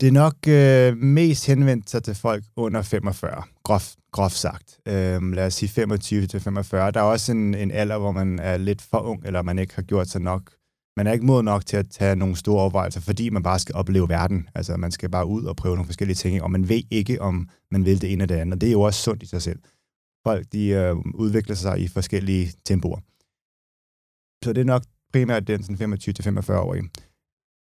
Det 0.00 0.08
er 0.08 0.12
nok 0.12 0.34
øh, 0.48 0.96
mest 0.96 1.46
henvendt 1.46 1.90
sig 1.90 2.02
til 2.02 2.14
folk 2.14 2.44
under 2.56 2.82
45, 2.82 3.42
groft, 3.64 3.96
groft 4.12 4.34
sagt. 4.34 4.78
Øh, 4.88 5.32
lad 5.32 5.46
os 5.46 5.54
sige 5.54 5.68
25 5.68 6.26
til 6.26 6.40
45. 6.40 6.90
Der 6.90 7.00
er 7.00 7.04
også 7.04 7.32
en, 7.32 7.54
en 7.54 7.70
alder, 7.70 7.98
hvor 7.98 8.12
man 8.12 8.38
er 8.38 8.56
lidt 8.56 8.82
for 8.82 8.98
ung, 8.98 9.26
eller 9.26 9.42
man 9.42 9.58
ikke 9.58 9.74
har 9.74 9.82
gjort 9.82 10.08
sig 10.08 10.20
nok. 10.20 10.50
Man 10.96 11.06
er 11.06 11.12
ikke 11.12 11.26
mod 11.26 11.42
nok 11.42 11.66
til 11.66 11.76
at 11.76 11.86
tage 11.90 12.16
nogle 12.16 12.36
store 12.36 12.60
overvejelser, 12.60 13.00
fordi 13.00 13.30
man 13.30 13.42
bare 13.42 13.58
skal 13.58 13.74
opleve 13.74 14.08
verden. 14.08 14.48
Altså, 14.54 14.76
man 14.76 14.92
skal 14.92 15.10
bare 15.10 15.26
ud 15.26 15.44
og 15.44 15.56
prøve 15.56 15.74
nogle 15.74 15.86
forskellige 15.86 16.14
ting, 16.14 16.42
og 16.42 16.50
man 16.50 16.68
ved 16.68 16.82
ikke, 16.90 17.22
om 17.22 17.48
man 17.70 17.84
vil 17.84 18.00
det 18.00 18.12
ene 18.12 18.22
eller 18.22 18.34
det 18.34 18.40
andet. 18.40 18.54
Og 18.54 18.60
det 18.60 18.66
er 18.66 18.72
jo 18.72 18.80
også 18.80 19.02
sundt 19.02 19.22
i 19.22 19.26
sig 19.26 19.42
selv. 19.42 19.58
Folk, 20.28 20.46
de 20.52 20.68
øh, 20.68 20.96
udvikler 21.14 21.54
sig 21.54 21.80
i 21.80 21.88
forskellige 21.88 22.52
tempoer. 22.64 23.00
Så 24.44 24.52
det 24.52 24.60
er 24.60 24.64
nok 24.74 24.82
primært 25.12 25.46
den 25.46 25.60
25-45-årige 25.60 26.90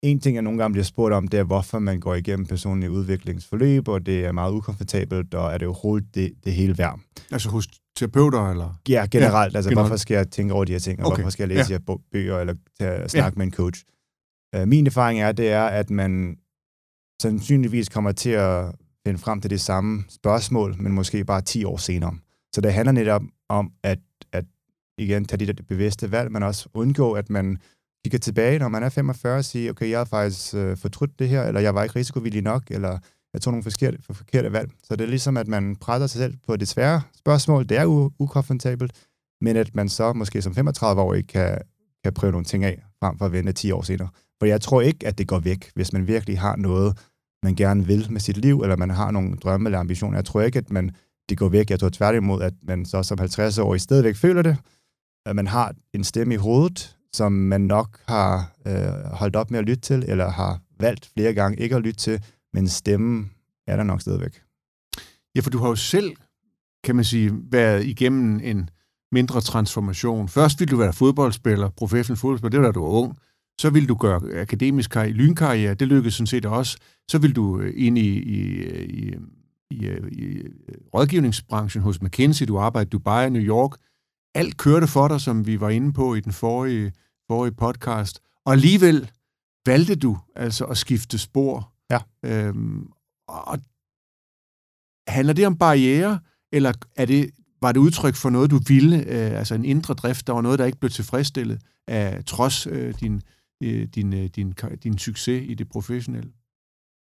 en 0.01 0.19
ting, 0.19 0.35
jeg 0.35 0.41
nogle 0.41 0.59
gange 0.59 0.73
bliver 0.73 0.83
spurgt 0.83 1.13
om, 1.13 1.27
det 1.27 1.39
er, 1.39 1.43
hvorfor 1.43 1.79
man 1.79 1.99
går 1.99 2.15
igennem 2.15 2.45
personlige 2.45 2.91
udviklingsforløb, 2.91 3.87
og 3.87 4.05
det 4.05 4.25
er 4.25 4.31
meget 4.31 4.51
ukomfortabelt, 4.51 5.33
og 5.33 5.53
er 5.53 5.57
det 5.57 5.67
overhovedet 5.67 6.15
det, 6.15 6.33
det 6.43 6.53
hele 6.53 6.77
værd? 6.77 6.99
Altså 7.31 7.49
hos 7.49 7.67
terapeuter, 7.95 8.49
eller? 8.49 8.79
Ja, 8.89 9.07
generelt. 9.11 9.53
Ja, 9.53 9.57
altså, 9.57 9.69
generelt. 9.69 9.87
hvorfor 9.87 9.97
skal 9.97 10.15
jeg 10.15 10.31
tænke 10.31 10.53
over 10.53 10.65
de 10.65 10.71
her 10.71 10.79
ting, 10.79 10.99
og 10.99 11.05
okay. 11.05 11.15
hvorfor 11.15 11.29
skal 11.31 11.49
jeg 11.49 11.57
læse 11.57 11.73
ja. 11.73 11.95
bøger, 12.11 12.39
eller 12.39 12.53
tage 12.79 13.09
snakke 13.09 13.35
ja. 13.35 13.37
med 13.37 13.45
en 13.45 13.53
coach? 13.53 13.83
Uh, 14.57 14.67
min 14.67 14.87
erfaring 14.87 15.21
er, 15.21 15.31
det 15.31 15.51
er, 15.51 15.63
at 15.63 15.89
man 15.89 16.37
sandsynligvis 17.21 17.89
kommer 17.89 18.11
til 18.11 18.29
at 18.29 18.75
finde 19.07 19.19
frem 19.19 19.41
til 19.41 19.49
det 19.49 19.61
samme 19.61 20.03
spørgsmål, 20.09 20.75
men 20.79 20.91
måske 20.91 21.25
bare 21.25 21.41
10 21.41 21.63
år 21.63 21.77
senere. 21.77 22.17
Så 22.57 22.61
det 22.61 22.73
handler 22.73 22.91
netop 22.91 23.21
om 23.49 23.71
at, 23.83 23.99
at 24.31 24.45
igen 24.97 25.25
tage 25.25 25.45
de 25.45 25.53
der 25.53 25.63
bevidste 25.67 26.11
valg, 26.11 26.31
men 26.31 26.43
også 26.43 26.69
undgå, 26.73 27.13
at 27.13 27.29
man 27.29 27.57
kigger 28.03 28.19
tilbage, 28.19 28.59
når 28.59 28.67
man 28.67 28.83
er 28.83 28.89
45 28.89 29.37
og 29.37 29.45
siger, 29.45 29.71
okay, 29.71 29.89
jeg 29.89 29.99
har 29.99 30.05
faktisk 30.05 30.55
øh, 30.55 30.77
fortrudt 30.77 31.19
det 31.19 31.29
her, 31.29 31.43
eller 31.43 31.61
jeg 31.61 31.75
var 31.75 31.83
ikke 31.83 31.95
risikovillig 31.95 32.41
nok, 32.41 32.63
eller 32.69 32.97
jeg 33.33 33.41
tog 33.41 33.53
nogle 33.53 33.63
forkerte, 33.63 33.97
for 34.01 34.13
forkerte 34.13 34.51
valg. 34.53 34.71
Så 34.83 34.95
det 34.95 35.03
er 35.03 35.09
ligesom, 35.09 35.37
at 35.37 35.47
man 35.47 35.75
presser 35.75 36.07
sig 36.07 36.19
selv 36.19 36.35
på 36.47 36.55
det 36.55 36.67
svære 36.67 37.01
spørgsmål. 37.17 37.69
Det 37.69 37.77
er 37.77 37.85
u- 37.85 38.15
ukomfortabelt, 38.19 38.91
men 39.41 39.55
at 39.55 39.75
man 39.75 39.89
så 39.89 40.13
måske 40.13 40.41
som 40.41 40.53
35-årig 40.53 41.27
kan, 41.27 41.57
kan 42.03 42.13
prøve 42.13 42.31
nogle 42.31 42.45
ting 42.45 42.63
af, 42.63 42.83
frem 42.99 43.17
for 43.17 43.25
at 43.25 43.31
vente 43.31 43.51
10 43.51 43.71
år 43.71 43.81
senere. 43.81 44.09
For 44.39 44.45
jeg 44.45 44.61
tror 44.61 44.81
ikke, 44.81 45.07
at 45.07 45.17
det 45.17 45.27
går 45.27 45.39
væk, 45.39 45.71
hvis 45.75 45.93
man 45.93 46.07
virkelig 46.07 46.39
har 46.39 46.55
noget, 46.55 46.97
man 47.43 47.55
gerne 47.55 47.85
vil 47.85 48.07
med 48.11 48.19
sit 48.19 48.37
liv, 48.37 48.61
eller 48.61 48.75
man 48.75 48.89
har 48.89 49.11
nogle 49.11 49.35
drømme 49.35 49.67
eller 49.67 49.79
ambitioner. 49.79 50.17
Jeg 50.17 50.25
tror 50.25 50.41
ikke, 50.41 50.59
at 50.59 50.71
man, 50.71 50.91
det 51.29 51.37
går 51.37 51.49
væk. 51.49 51.69
Jeg 51.69 51.79
tror 51.79 51.89
tværtimod, 51.89 52.41
at 52.41 52.53
man 52.63 52.85
så 52.85 53.03
som 53.03 53.19
50-årig 53.19 53.81
stadigvæk 53.81 54.15
føler 54.15 54.41
det, 54.41 54.57
at 55.25 55.35
man 55.35 55.47
har 55.47 55.73
en 55.93 56.03
stemme 56.03 56.33
i 56.33 56.37
hovedet, 56.37 56.97
som 57.13 57.31
man 57.31 57.61
nok 57.61 57.99
har 58.07 58.51
øh, 58.67 59.13
holdt 59.13 59.35
op 59.35 59.51
med 59.51 59.59
at 59.59 59.65
lytte 59.65 59.81
til, 59.81 60.05
eller 60.07 60.29
har 60.29 60.59
valgt 60.79 61.09
flere 61.13 61.33
gange 61.33 61.59
ikke 61.59 61.75
at 61.75 61.81
lytte 61.81 61.99
til, 61.99 62.23
men 62.53 62.67
stemmen 62.67 63.31
er 63.67 63.75
der 63.75 63.83
nok 63.83 64.01
stadigvæk. 64.01 64.41
Ja, 65.35 65.41
for 65.41 65.49
du 65.49 65.57
har 65.57 65.67
jo 65.67 65.75
selv, 65.75 66.15
kan 66.83 66.95
man 66.95 67.05
sige, 67.05 67.31
været 67.51 67.85
igennem 67.85 68.39
en 68.43 68.69
mindre 69.11 69.41
transformation. 69.41 70.29
Først 70.29 70.59
ville 70.59 70.71
du 70.71 70.77
være 70.77 70.93
fodboldspiller, 70.93 71.69
professionel 71.69 72.19
fodboldspiller, 72.19 72.49
det 72.51 72.59
var 72.59 72.65
da 72.65 72.71
du 72.71 72.85
var 72.85 72.91
ung. 72.91 73.17
Så 73.61 73.69
ville 73.69 73.87
du 73.87 73.95
gøre 73.95 74.21
akademisk 74.41 74.89
karriere, 74.89 75.13
lynkarriere, 75.13 75.73
det 75.73 75.87
lykkedes 75.87 76.13
sådan 76.13 76.27
set 76.27 76.45
også. 76.45 76.77
Så 77.11 77.17
ville 77.17 77.33
du 77.33 77.59
øh, 77.59 77.73
ind 77.75 77.97
i, 77.97 78.19
i, 78.19 78.41
øh, 78.41 78.89
i, 78.89 79.15
i, 79.69 79.85
i 80.11 80.41
rådgivningsbranchen 80.93 81.83
hos 81.83 82.01
McKinsey, 82.01 82.45
du 82.45 82.57
arbejdede 82.57 82.87
i 82.87 82.89
Dubai, 82.89 83.29
New 83.29 83.41
York, 83.41 83.71
alt 84.35 84.57
kørte 84.57 84.87
for 84.87 85.07
dig, 85.07 85.21
som 85.21 85.47
vi 85.47 85.59
var 85.59 85.69
inde 85.69 85.93
på 85.93 86.15
i 86.15 86.19
den 86.19 86.31
forrige, 86.31 86.93
forrige 87.27 87.53
podcast, 87.53 88.19
og 88.45 88.53
alligevel 88.53 89.11
valgte 89.65 89.95
du 89.95 90.17
altså 90.35 90.65
at 90.65 90.77
skifte 90.77 91.17
spor. 91.17 91.73
Ja. 91.91 91.99
Øhm, 92.25 92.91
og 93.27 93.59
handler 95.07 95.33
det 95.33 95.47
om 95.47 95.57
barriere, 95.57 96.19
eller 96.51 96.73
er 96.95 97.05
det, 97.05 97.31
var 97.61 97.71
det 97.71 97.79
udtryk 97.79 98.15
for 98.15 98.29
noget, 98.29 98.51
du 98.51 98.59
ville, 98.67 98.97
øh, 98.97 99.39
altså 99.39 99.55
en 99.55 99.65
indre 99.65 99.93
drift, 99.93 100.27
der 100.27 100.33
var 100.33 100.41
noget, 100.41 100.59
der 100.59 100.65
ikke 100.65 100.79
blev 100.79 100.89
tilfredsstillet 100.89 101.61
af 101.87 102.25
trods 102.25 102.67
øh, 102.67 102.93
din, 102.99 103.21
øh, 103.63 103.87
din, 103.87 104.13
øh, 104.13 104.25
din, 104.35 104.53
din 104.83 104.97
succes 104.97 105.43
i 105.49 105.53
det 105.53 105.69
professionelle? 105.69 106.31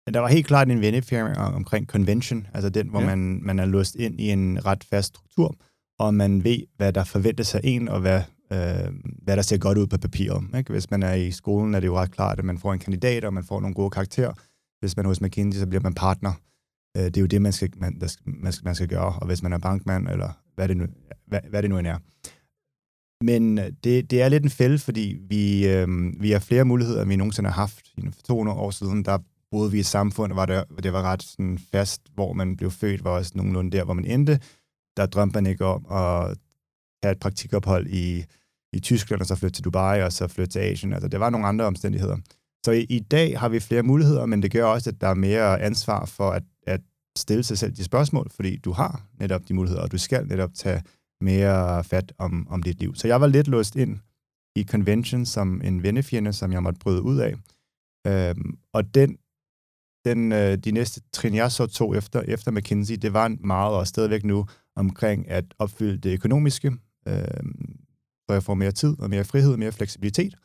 Men 0.10 0.14
der 0.14 0.20
var 0.20 0.28
helt 0.28 0.48
klart 0.48 0.72
en 0.72 0.82
vennefirma 0.82 1.34
omkring 1.34 1.88
convention, 1.88 2.48
altså 2.54 2.70
den, 2.70 2.90
hvor 2.90 3.00
ja. 3.00 3.06
man, 3.06 3.40
man 3.44 3.60
er 3.60 3.66
låst 3.66 3.96
ind 3.96 4.22
i 4.22 4.32
en 4.32 4.66
ret 4.66 4.84
fast 4.84 5.08
struktur, 5.08 5.56
og 6.00 6.14
man 6.14 6.44
ved, 6.44 6.60
hvad 6.78 6.94
der 6.94 7.04
forventes 7.04 7.56
af 7.56 7.62
en, 7.64 7.88
og 7.88 8.00
hvad, 8.00 8.22
øh, 8.52 8.94
hvad 9.24 9.36
der 9.36 9.42
ser 9.42 9.58
godt 9.58 9.78
ud 9.78 9.88
på 9.88 9.98
papiret. 9.98 10.58
Ikke? 10.58 10.72
Hvis 10.72 10.92
man 10.92 11.04
er 11.04 11.14
i 11.14 11.32
skolen, 11.32 11.76
er 11.76 11.80
det 11.80 11.88
jo 11.88 11.98
ret 11.98 12.12
klart, 12.12 12.40
at 12.40 12.46
man 12.46 12.58
får 12.58 12.74
en 12.74 12.80
kandidat, 12.80 13.26
og 13.26 13.34
man 13.34 13.44
får 13.44 13.60
nogle 13.60 13.74
gode 13.74 13.90
karakterer. 13.90 14.34
Hvis 14.80 14.98
man 14.98 15.06
er 15.06 15.08
hos 15.08 15.22
McKinsey, 15.22 15.60
så 15.60 15.68
bliver 15.68 15.82
man 15.84 15.94
partner. 15.94 16.32
Øh, 16.98 17.04
det 17.04 17.18
er 17.18 17.22
jo 17.22 17.28
det, 17.28 17.42
man 17.42 17.52
skal, 17.52 17.70
man, 17.78 18.00
der, 18.00 18.16
man, 18.26 18.52
skal, 18.52 18.66
man 18.66 18.76
skal 18.76 18.88
gøre. 18.88 19.14
Og 19.22 19.28
hvis 19.28 19.44
man 19.44 19.54
er 19.54 19.58
bankmand, 19.58 20.08
eller 20.08 20.30
hvad 20.56 20.68
det 20.68 20.78
nu, 20.78 20.86
hvad, 21.28 21.40
hvad 21.50 21.62
det 21.62 21.70
nu 21.70 21.78
end 21.78 21.88
er. 21.88 21.98
Men 23.24 23.58
det, 23.58 24.12
det 24.12 24.22
er 24.22 24.30
lidt 24.30 24.44
en 24.44 24.50
fælde, 24.50 24.80
fordi 24.80 25.18
vi, 25.30 25.68
øh, 25.68 25.88
vi 26.22 26.32
har 26.32 26.40
flere 26.40 26.66
muligheder, 26.66 27.02
end 27.02 27.10
vi 27.10 27.16
nogensinde 27.16 27.50
har 27.50 27.62
haft. 27.62 27.86
For 28.04 28.22
200 28.22 28.58
år 28.58 28.72
siden, 28.72 29.06
der 29.06 29.18
boede 29.52 29.72
vi 29.72 29.78
i 29.78 29.80
et 29.80 29.86
samfund, 29.86 30.34
hvor 30.34 30.46
det, 30.46 30.64
det 30.84 30.94
var 30.94 31.02
ret 31.02 31.24
sådan 31.24 31.60
fast, 31.72 32.02
hvor 32.14 32.34
man 32.34 32.58
blev 32.58 32.72
født, 32.72 33.04
var 33.04 33.12
også 33.12 33.32
nogenlunde 33.36 33.78
der, 33.78 33.84
hvor 33.84 33.94
man 33.94 34.06
endte 34.06 34.40
der 35.00 35.06
drømte 35.06 35.38
man 35.38 35.46
ikke 35.46 35.66
om 35.66 35.86
at 35.92 36.38
have 37.04 37.12
et 37.12 37.20
praktikophold 37.20 37.88
i, 37.88 38.26
i 38.74 38.80
Tyskland, 38.80 39.22
og 39.22 39.28
så 39.28 39.36
flytte 39.36 39.56
til 39.56 39.64
Dubai, 39.64 40.02
og 40.02 40.14
så 40.14 40.28
flytte 40.28 40.52
til 40.52 40.60
Asien. 40.60 40.94
Altså, 40.94 41.08
det 41.08 41.20
var 41.20 41.30
nogle 41.30 41.48
andre 41.48 41.66
omstændigheder. 41.66 42.18
Så 42.66 42.72
i, 42.72 42.84
i 42.90 43.00
dag 43.00 43.40
har 43.40 43.50
vi 43.50 43.60
flere 43.60 43.84
muligheder, 43.84 44.26
men 44.26 44.44
det 44.44 44.52
gør 44.52 44.66
også, 44.66 44.90
at 44.90 45.02
der 45.02 45.08
er 45.08 45.14
mere 45.14 45.62
ansvar 45.62 46.06
for 46.06 46.32
at, 46.32 46.44
at 46.68 46.82
stille 47.18 47.44
sig 47.44 47.58
selv 47.58 47.72
de 47.72 47.84
spørgsmål, 47.84 48.30
fordi 48.30 48.58
du 48.58 48.72
har 48.72 49.02
netop 49.20 49.48
de 49.48 49.54
muligheder, 49.54 49.82
og 49.82 49.92
du 49.92 49.98
skal 49.98 50.28
netop 50.28 50.54
tage 50.54 50.84
mere 51.22 51.84
fat 51.84 52.14
om, 52.18 52.48
om 52.50 52.64
dit 52.64 52.80
liv. 52.80 52.96
Så 52.96 53.08
jeg 53.08 53.22
var 53.22 53.28
lidt 53.28 53.48
låst 53.48 53.76
ind 53.76 54.00
i 54.56 54.64
convention 54.64 55.26
som 55.26 55.62
en 55.64 55.84
vennefjende, 55.84 56.34
som 56.34 56.52
jeg 56.52 56.64
måtte 56.64 56.80
bryde 56.80 57.02
ud 57.02 57.18
af. 57.18 57.36
Øhm, 58.08 58.58
og 58.74 58.96
den 58.96 59.18
den, 60.06 60.32
øh, 60.32 60.58
de 60.58 60.72
næste 60.72 61.02
trin, 61.14 61.36
jeg 61.36 61.52
så 61.52 61.68
tog 61.68 61.98
efter, 61.98 62.22
efter 62.22 62.52
McKinsey, 62.52 62.96
det 62.96 63.14
var 63.14 63.28
meget 63.40 63.74
og 63.74 63.88
stadigvæk 63.88 64.24
nu 64.24 64.46
omkring 64.76 65.30
at 65.30 65.46
opfylde 65.60 65.98
det 65.98 66.14
økonomiske, 66.14 66.68
øh, 67.08 67.14
så 68.28 68.34
jeg 68.34 68.44
får 68.44 68.54
mere 68.54 68.72
tid 68.72 69.00
og 69.00 69.10
mere 69.10 69.24
frihed 69.24 69.54
og 69.54 69.60
mere 69.60 69.72
fleksibilitet. 69.72 70.36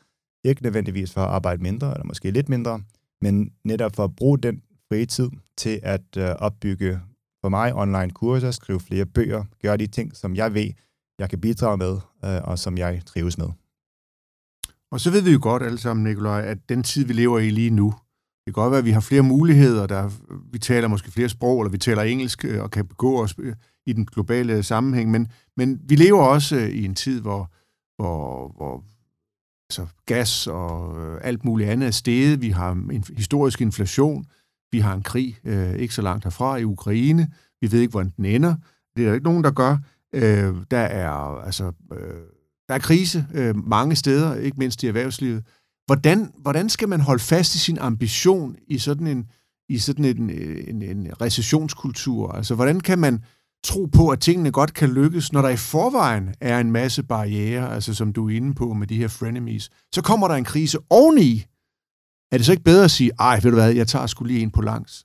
Ikke 0.44 0.62
nødvendigvis 0.62 1.12
for 1.12 1.20
at 1.20 1.28
arbejde 1.28 1.62
mindre, 1.62 1.92
eller 1.92 2.04
måske 2.04 2.30
lidt 2.30 2.48
mindre, 2.48 2.82
men 3.20 3.52
netop 3.64 3.96
for 3.96 4.04
at 4.04 4.16
bruge 4.16 4.38
den 4.38 4.62
frie 4.88 5.06
tid 5.06 5.30
til 5.56 5.80
at 5.82 6.16
øh, 6.16 6.28
opbygge 6.28 7.00
for 7.40 7.48
mig 7.48 7.74
online 7.74 8.10
kurser, 8.10 8.50
skrive 8.50 8.80
flere 8.80 9.06
bøger, 9.06 9.44
gøre 9.62 9.76
de 9.76 9.86
ting, 9.86 10.16
som 10.16 10.36
jeg 10.36 10.54
ved, 10.54 10.70
jeg 11.18 11.30
kan 11.30 11.40
bidrage 11.40 11.76
med, 11.76 11.98
øh, 12.24 12.40
og 12.44 12.58
som 12.58 12.78
jeg 12.78 13.02
trives 13.06 13.38
med. 13.38 13.48
Og 14.90 15.00
så 15.00 15.10
ved 15.10 15.22
vi 15.22 15.32
jo 15.32 15.38
godt 15.42 15.62
alle 15.62 15.78
sammen, 15.78 16.04
Nikolaj, 16.04 16.40
at 16.40 16.68
den 16.68 16.82
tid, 16.82 17.04
vi 17.04 17.12
lever 17.12 17.38
i 17.38 17.50
lige 17.50 17.70
nu, 17.70 17.94
det 18.46 18.54
kan 18.54 18.62
godt 18.62 18.70
være, 18.70 18.78
at 18.78 18.84
vi 18.84 18.90
har 18.90 19.00
flere 19.00 19.22
muligheder, 19.22 19.86
der, 19.86 20.10
vi 20.52 20.58
taler 20.58 20.88
måske 20.88 21.10
flere 21.10 21.28
sprog, 21.28 21.60
eller 21.60 21.70
vi 21.70 21.78
taler 21.78 22.02
engelsk 22.02 22.44
øh, 22.44 22.62
og 22.62 22.70
kan 22.70 22.86
begå 22.86 23.22
os 23.22 23.34
øh, 23.38 23.54
i 23.86 23.92
den 23.92 24.06
globale 24.06 24.62
sammenhæng, 24.62 25.10
men, 25.10 25.28
men 25.56 25.80
vi 25.84 25.96
lever 25.96 26.22
også 26.22 26.56
øh, 26.56 26.68
i 26.68 26.84
en 26.84 26.94
tid, 26.94 27.20
hvor, 27.20 27.50
hvor, 27.96 28.52
hvor 28.56 28.84
altså 29.70 29.86
gas 30.06 30.46
og 30.46 30.96
alt 31.26 31.44
muligt 31.44 31.70
andet 31.70 31.86
er 31.86 31.90
steget. 31.90 32.42
Vi 32.42 32.50
har 32.50 32.72
en 32.72 33.04
historisk 33.16 33.60
inflation. 33.60 34.26
Vi 34.72 34.78
har 34.78 34.94
en 34.94 35.02
krig 35.02 35.38
øh, 35.44 35.74
ikke 35.74 35.94
så 35.94 36.02
langt 36.02 36.24
herfra 36.24 36.56
i 36.56 36.64
Ukraine. 36.64 37.28
Vi 37.60 37.72
ved 37.72 37.80
ikke, 37.80 37.90
hvordan 37.90 38.12
den 38.16 38.24
ender. 38.24 38.54
Det 38.96 39.02
er 39.02 39.08
der 39.08 39.14
ikke 39.14 39.24
nogen, 39.24 39.44
der 39.44 39.50
gør. 39.50 39.78
Øh, 40.14 40.54
der 40.70 40.78
er 40.78 41.10
altså 41.44 41.72
øh, 41.92 42.20
der 42.68 42.74
er 42.74 42.78
krise 42.78 43.26
øh, 43.34 43.68
mange 43.68 43.96
steder, 43.96 44.34
ikke 44.34 44.56
mindst 44.58 44.82
i 44.82 44.86
erhvervslivet. 44.86 45.44
Hvordan, 45.86 46.32
hvordan 46.38 46.68
skal 46.68 46.88
man 46.88 47.00
holde 47.00 47.22
fast 47.22 47.54
i 47.54 47.58
sin 47.58 47.78
ambition 47.78 48.56
i 48.66 48.78
sådan 48.78 49.06
en, 49.06 49.26
i 49.68 49.78
sådan 49.78 50.04
en, 50.04 50.30
øh, 50.30 50.64
en, 50.68 50.82
en 50.82 51.20
recessionskultur? 51.20 52.32
Altså, 52.32 52.54
hvordan 52.54 52.80
kan 52.80 52.98
man 52.98 53.24
tro 53.64 53.84
på, 53.84 54.08
at 54.08 54.20
tingene 54.20 54.50
godt 54.50 54.74
kan 54.74 54.90
lykkes, 54.90 55.32
når 55.32 55.42
der 55.42 55.48
i 55.48 55.56
forvejen 55.56 56.34
er 56.40 56.58
en 56.58 56.70
masse 56.72 57.02
barriere, 57.02 57.74
altså 57.74 57.94
som 57.94 58.12
du 58.12 58.28
er 58.28 58.36
inde 58.36 58.54
på 58.54 58.72
med 58.72 58.86
de 58.86 58.96
her 58.96 59.08
frenemies. 59.08 59.70
Så 59.94 60.02
kommer 60.02 60.28
der 60.28 60.34
en 60.34 60.44
krise 60.44 60.78
oveni. 60.90 61.44
Er 62.32 62.36
det 62.36 62.46
så 62.46 62.52
ikke 62.52 62.64
bedre 62.64 62.84
at 62.84 62.90
sige, 62.90 63.10
ej, 63.18 63.40
ved 63.42 63.50
du 63.50 63.56
hvad, 63.56 63.72
jeg 63.72 63.88
tager 63.88 64.06
sgu 64.06 64.24
lige 64.24 64.40
en 64.40 64.50
på 64.50 64.62
langs? 64.62 65.04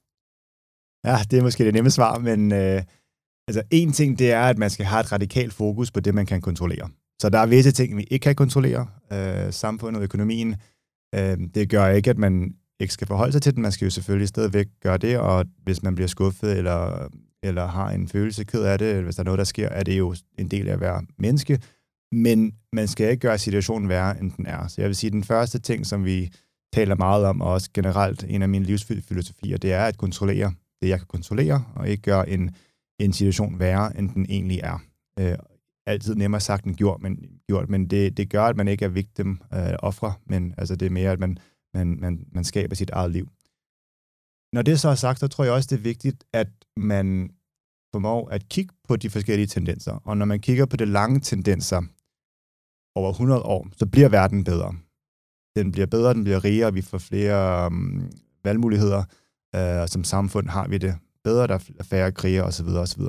Ja, 1.05 1.17
det 1.31 1.39
er 1.39 1.43
måske 1.43 1.65
det 1.65 1.73
nemme 1.73 1.91
svar, 1.91 2.19
men 2.19 2.51
øh, 2.51 2.83
altså 3.47 3.61
en 3.71 3.91
ting, 3.91 4.19
det 4.19 4.31
er, 4.31 4.41
at 4.41 4.57
man 4.57 4.69
skal 4.69 4.85
have 4.85 5.01
et 5.01 5.11
radikalt 5.11 5.53
fokus 5.53 5.91
på 5.91 5.99
det, 5.99 6.15
man 6.15 6.25
kan 6.25 6.41
kontrollere. 6.41 6.89
Så 7.21 7.29
der 7.29 7.39
er 7.39 7.45
visse 7.45 7.71
ting, 7.71 7.97
vi 7.97 8.03
ikke 8.03 8.23
kan 8.23 8.35
kontrollere. 8.35 8.87
Øh, 9.13 9.53
samfundet, 9.53 10.01
økonomien. 10.01 10.55
Øh, 11.15 11.37
det 11.55 11.69
gør 11.69 11.87
ikke, 11.87 12.09
at 12.09 12.17
man 12.17 12.55
ikke 12.79 12.93
skal 12.93 13.07
forholde 13.07 13.31
sig 13.31 13.41
til 13.41 13.55
den. 13.55 13.61
Man 13.61 13.71
skal 13.71 13.85
jo 13.85 13.91
selvfølgelig 13.91 14.27
stadigvæk 14.27 14.67
gøre 14.81 14.97
det, 14.97 15.17
og 15.17 15.45
hvis 15.63 15.83
man 15.83 15.95
bliver 15.95 16.07
skuffet 16.07 16.57
eller 16.57 17.09
eller 17.43 17.67
har 17.67 17.89
en 17.89 18.07
følelse 18.07 18.43
ked 18.43 18.63
af 18.63 18.77
det, 18.77 18.89
eller 18.89 19.03
hvis 19.03 19.15
der 19.15 19.21
er 19.21 19.25
noget, 19.25 19.37
der 19.37 19.43
sker, 19.43 19.69
er 19.69 19.83
det 19.83 19.97
jo 19.97 20.15
en 20.37 20.47
del 20.47 20.67
af 20.67 20.73
at 20.73 20.79
være 20.79 21.05
menneske. 21.17 21.59
Men 22.11 22.53
man 22.73 22.87
skal 22.87 23.09
ikke 23.09 23.21
gøre 23.21 23.37
situationen 23.37 23.89
værre, 23.89 24.19
end 24.19 24.31
den 24.31 24.45
er. 24.45 24.67
Så 24.67 24.81
jeg 24.81 24.87
vil 24.87 24.95
sige, 24.95 25.07
at 25.07 25.13
den 25.13 25.23
første 25.23 25.59
ting, 25.59 25.85
som 25.85 26.05
vi 26.05 26.31
taler 26.73 26.95
meget 26.95 27.25
om, 27.25 27.41
og 27.41 27.51
også 27.51 27.69
generelt 27.73 28.25
en 28.29 28.41
af 28.41 28.49
mine 28.49 28.65
livsfilosofier, 28.65 29.57
det 29.57 29.73
er 29.73 29.85
at 29.85 29.97
kontrollere 29.97 30.53
det, 30.81 30.89
jeg 30.89 30.99
kan 30.99 31.07
kontrollere, 31.07 31.63
og 31.75 31.89
ikke 31.89 32.03
gøre 32.03 32.29
en, 32.29 32.55
en 32.99 33.13
situation 33.13 33.59
værre, 33.59 33.97
end 33.97 34.09
den 34.09 34.25
egentlig 34.29 34.59
er. 34.63 34.81
Øh, 35.19 35.37
altid 35.89 36.15
nemmere 36.15 36.41
sagt 36.41 36.65
end 36.65 36.75
gjort, 36.75 37.01
men, 37.01 37.39
gjort, 37.47 37.69
men 37.69 37.89
det, 37.89 38.17
det 38.17 38.29
gør, 38.29 38.43
at 38.43 38.57
man 38.57 38.67
ikke 38.67 38.85
er 38.85 38.89
victim, 38.89 39.41
øh, 39.53 39.73
ofre, 39.79 40.13
men 40.25 40.53
altså, 40.57 40.75
det 40.75 40.85
er 40.85 40.89
mere, 40.89 41.11
at 41.11 41.19
man, 41.19 41.37
man, 41.73 41.97
man, 41.99 42.25
man 42.31 42.43
skaber 42.43 42.75
sit 42.75 42.89
eget 42.89 43.11
liv. 43.11 43.27
Når 44.53 44.61
det 44.61 44.79
så 44.79 44.89
er 44.89 44.95
sagt, 44.95 45.19
så 45.19 45.27
tror 45.27 45.43
jeg 45.43 45.53
også, 45.53 45.67
det 45.71 45.79
er 45.79 45.83
vigtigt, 45.83 46.23
at 46.33 46.47
man 46.77 47.31
formår 47.93 48.29
at 48.29 48.49
kigge 48.49 48.73
på 48.87 48.95
de 48.95 49.09
forskellige 49.09 49.47
tendenser. 49.47 49.91
Og 49.91 50.17
når 50.17 50.25
man 50.25 50.39
kigger 50.39 50.65
på 50.65 50.77
de 50.77 50.85
lange 50.85 51.19
tendenser 51.19 51.81
over 52.95 53.09
100 53.09 53.41
år, 53.41 53.67
så 53.77 53.85
bliver 53.85 54.09
verden 54.09 54.43
bedre. 54.43 54.75
Den 55.55 55.71
bliver 55.71 55.85
bedre, 55.87 56.13
den 56.13 56.23
bliver 56.23 56.43
rigere, 56.43 56.73
vi 56.73 56.81
får 56.81 56.97
flere 56.97 57.67
um, 57.67 58.11
valgmuligheder, 58.43 59.03
øh, 59.55 59.81
og 59.81 59.89
som 59.89 60.03
samfund 60.03 60.47
har 60.47 60.67
vi 60.67 60.77
det 60.77 60.95
bedre, 61.23 61.47
der 61.47 61.73
er 61.79 61.83
færre 61.83 62.11
kriger 62.11 62.43
osv. 62.43 62.67
osv. 62.67 63.01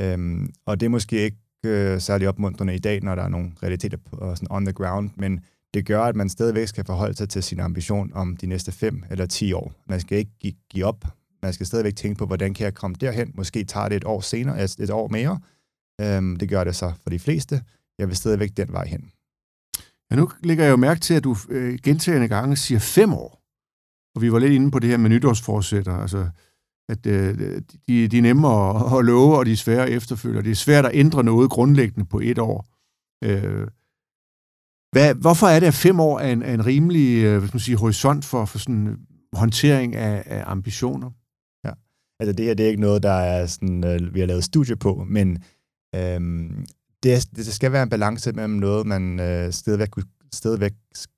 Øhm, 0.00 0.52
og 0.66 0.80
det 0.80 0.86
er 0.86 0.90
måske 0.90 1.24
ikke 1.24 1.36
øh, 1.64 2.00
særlig 2.00 2.28
opmuntrende 2.28 2.74
i 2.74 2.78
dag, 2.78 3.02
når 3.02 3.14
der 3.14 3.22
er 3.22 3.28
nogle 3.28 3.52
realiteter 3.62 3.98
på, 3.98 4.34
sådan 4.34 4.48
on 4.50 4.64
the 4.64 4.72
ground, 4.72 5.10
men 5.16 5.40
det 5.74 5.86
gør, 5.86 6.02
at 6.02 6.16
man 6.16 6.28
stadigvæk 6.28 6.68
skal 6.68 6.84
forholde 6.84 7.16
sig 7.16 7.28
til 7.28 7.42
sin 7.42 7.60
ambition 7.60 8.10
om 8.14 8.36
de 8.36 8.46
næste 8.46 8.72
5 8.72 9.04
eller 9.10 9.26
10 9.26 9.52
år. 9.52 9.72
Man 9.86 10.00
skal 10.00 10.18
ikke 10.18 10.30
give, 10.40 10.54
give 10.70 10.84
op. 10.84 11.04
Man 11.42 11.52
skal 11.52 11.66
stadigvæk 11.66 11.96
tænke 11.96 12.18
på, 12.18 12.26
hvordan 12.26 12.54
kan 12.54 12.64
jeg 12.64 12.74
komme 12.74 12.96
derhen? 13.00 13.32
Måske 13.34 13.64
tager 13.64 13.88
det 13.88 13.96
et 13.96 14.04
år 14.04 14.20
senere, 14.20 14.58
altså 14.58 14.76
et 14.82 14.90
år 14.90 15.08
mere. 15.08 15.40
Øhm, 16.00 16.36
det 16.36 16.48
gør 16.48 16.64
det 16.64 16.76
så 16.76 16.92
for 17.02 17.10
de 17.10 17.18
fleste. 17.18 17.62
Jeg 17.98 18.08
vil 18.08 18.16
stadigvæk 18.16 18.50
den 18.56 18.72
vej 18.72 18.86
hen. 18.86 19.10
Ja, 20.10 20.16
nu 20.16 20.30
lægger 20.42 20.64
jeg 20.64 20.70
jo 20.70 20.76
mærke 20.76 21.00
til, 21.00 21.14
at 21.14 21.24
du 21.24 21.36
øh, 21.48 21.78
gentagende 21.82 22.28
gange 22.28 22.56
siger 22.56 22.78
fem 22.78 23.12
år. 23.12 23.40
Og 24.14 24.22
vi 24.22 24.32
var 24.32 24.38
lidt 24.38 24.52
inde 24.52 24.70
på 24.70 24.78
det 24.78 24.90
her 24.90 24.96
med 24.96 25.10
nytårsforsætter, 25.10 25.96
altså 25.96 26.28
at 26.88 27.06
øh, 27.06 27.62
de, 27.88 28.08
de 28.08 28.18
er 28.18 28.22
nemme 28.22 28.48
at, 28.48 28.98
at 28.98 29.04
love, 29.04 29.38
og 29.38 29.46
de 29.46 29.52
er 29.52 29.56
svære 29.56 29.86
at 29.86 29.92
efterfølge. 29.92 30.42
Det 30.42 30.50
er 30.50 30.54
svært 30.54 30.86
at 30.86 30.90
ændre 30.94 31.24
noget 31.24 31.50
grundlæggende 31.50 32.04
på 32.04 32.20
et 32.20 32.38
år. 32.38 32.66
Øh, 33.24 33.66
hvad, 34.92 35.14
hvorfor 35.14 35.46
er 35.46 35.60
det, 35.60 35.66
at 35.66 35.74
fem 35.74 36.00
år 36.00 36.18
er 36.18 36.32
en, 36.32 36.42
er 36.42 36.54
en 36.54 36.66
rimelig 36.66 37.24
øh, 37.24 37.38
hvad 37.38 37.48
skal 37.48 37.56
man 37.56 37.60
sige, 37.60 37.76
horisont 37.76 38.24
for, 38.24 38.44
for 38.44 38.58
sådan 38.58 38.86
øh, 38.86 38.98
håndtering 39.32 39.96
af, 39.96 40.22
af 40.26 40.42
ambitioner? 40.46 41.10
Ja, 41.64 41.72
altså 42.20 42.32
det 42.32 42.46
her 42.46 42.54
det 42.54 42.64
er 42.64 42.68
ikke 42.68 42.80
noget, 42.80 43.02
der 43.02 43.12
er 43.12 43.46
sådan, 43.46 43.84
øh, 43.84 44.14
vi 44.14 44.20
har 44.20 44.26
lavet 44.26 44.44
studie 44.44 44.76
på, 44.76 45.04
men 45.08 45.42
øh, 45.94 46.20
det, 47.02 47.28
det 47.36 47.46
skal 47.46 47.72
være 47.72 47.82
en 47.82 47.88
balance 47.88 48.32
mellem 48.32 48.54
noget, 48.54 48.86
man 48.86 49.20
øh, 49.20 49.52
stadigvæk, 49.52 49.88
stadigvæk 50.32 50.72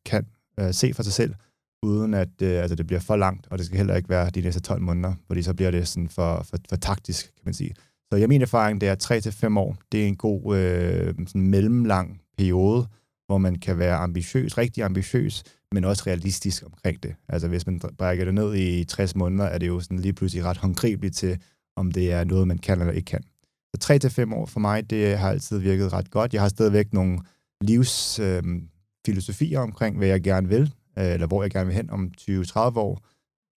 kan 0.07 0.27
øh, 0.61 0.75
se 0.75 0.95
for 0.95 1.03
sig 1.03 1.13
selv, 1.13 1.35
uden 1.87 2.15
at 2.15 2.43
øh, 2.43 2.63
altså 2.63 2.75
det 2.75 2.87
bliver 2.87 3.01
for 3.01 3.17
langt, 3.17 3.47
og 3.51 3.59
det 3.59 3.67
skal 3.67 3.79
heller 3.79 3.97
ikke 3.97 4.09
være 4.09 4.31
de 4.31 4.41
næste 4.41 4.61
12 4.61 4.83
måneder, 4.83 5.15
fordi 5.27 5.43
så 5.43 5.55
bliver 5.55 5.71
det 5.71 5.89
sådan 5.89 6.09
for, 6.09 6.47
for, 6.51 6.57
for 6.69 6.77
taktisk, 6.77 7.25
kan 7.25 7.43
man 7.45 7.55
sige. 7.55 7.75
Så 8.13 8.17
jeg 8.17 8.29
min 8.29 8.43
erfaring, 8.43 8.81
det 8.81 8.89
er 8.89 9.49
3-5 9.51 9.59
år. 9.59 9.77
Det 9.93 10.03
er 10.03 10.07
en 10.07 10.17
god 10.17 10.57
øh, 10.57 11.15
sådan 11.27 11.43
mellemlang 11.43 12.21
periode, 12.39 12.87
hvor 13.27 13.39
man 13.39 13.55
kan 13.55 13.79
være 13.79 13.97
ambitiøs, 13.97 14.59
rigtig 14.59 14.85
ambitiøs, 14.85 15.43
men 15.73 15.85
også 15.85 16.03
realistisk 16.07 16.63
omkring 16.67 17.03
det. 17.03 17.15
Altså 17.29 17.49
hvis 17.49 17.67
man 17.67 17.81
brækker 17.99 18.25
det 18.25 18.35
ned 18.35 18.55
i 18.55 18.85
60 18.85 19.17
måneder, 19.17 19.45
er 19.45 19.59
det 19.59 19.67
jo 19.67 19.81
sådan 19.81 19.99
lige 19.99 20.13
pludselig 20.13 20.45
ret 20.45 20.57
håndgribeligt 20.57 21.17
til, 21.17 21.39
om 21.77 21.93
det 21.93 22.13
er 22.13 22.25
noget, 22.25 22.49
man 22.49 22.59
kan 22.59 22.81
eller 22.81 22.93
ikke 22.93 23.07
kan. 23.07 23.25
Så 23.75 23.99
3-5 24.29 24.35
år 24.35 24.47
for 24.47 24.61
mig, 24.61 24.91
det 24.91 25.19
har 25.19 25.31
altid 25.31 25.59
virket 25.59 25.93
ret 25.93 26.11
godt. 26.11 26.35
Jeg 26.35 26.43
har 26.43 26.49
stadigvæk 26.49 26.93
nogle 26.93 27.19
livsfilosofier 27.61 29.61
øhm, 29.61 29.63
øh, 29.63 29.63
omkring, 29.63 29.97
hvad 29.97 30.09
jeg 30.09 30.23
gerne 30.23 30.49
vil, 30.49 30.73
øh, 30.99 31.13
eller 31.13 31.27
hvor 31.27 31.43
jeg 31.43 31.51
gerne 31.51 31.67
vil 31.67 31.77
hen 31.77 31.91
om 31.91 32.11
20-30 32.21 32.59
år. 32.59 33.07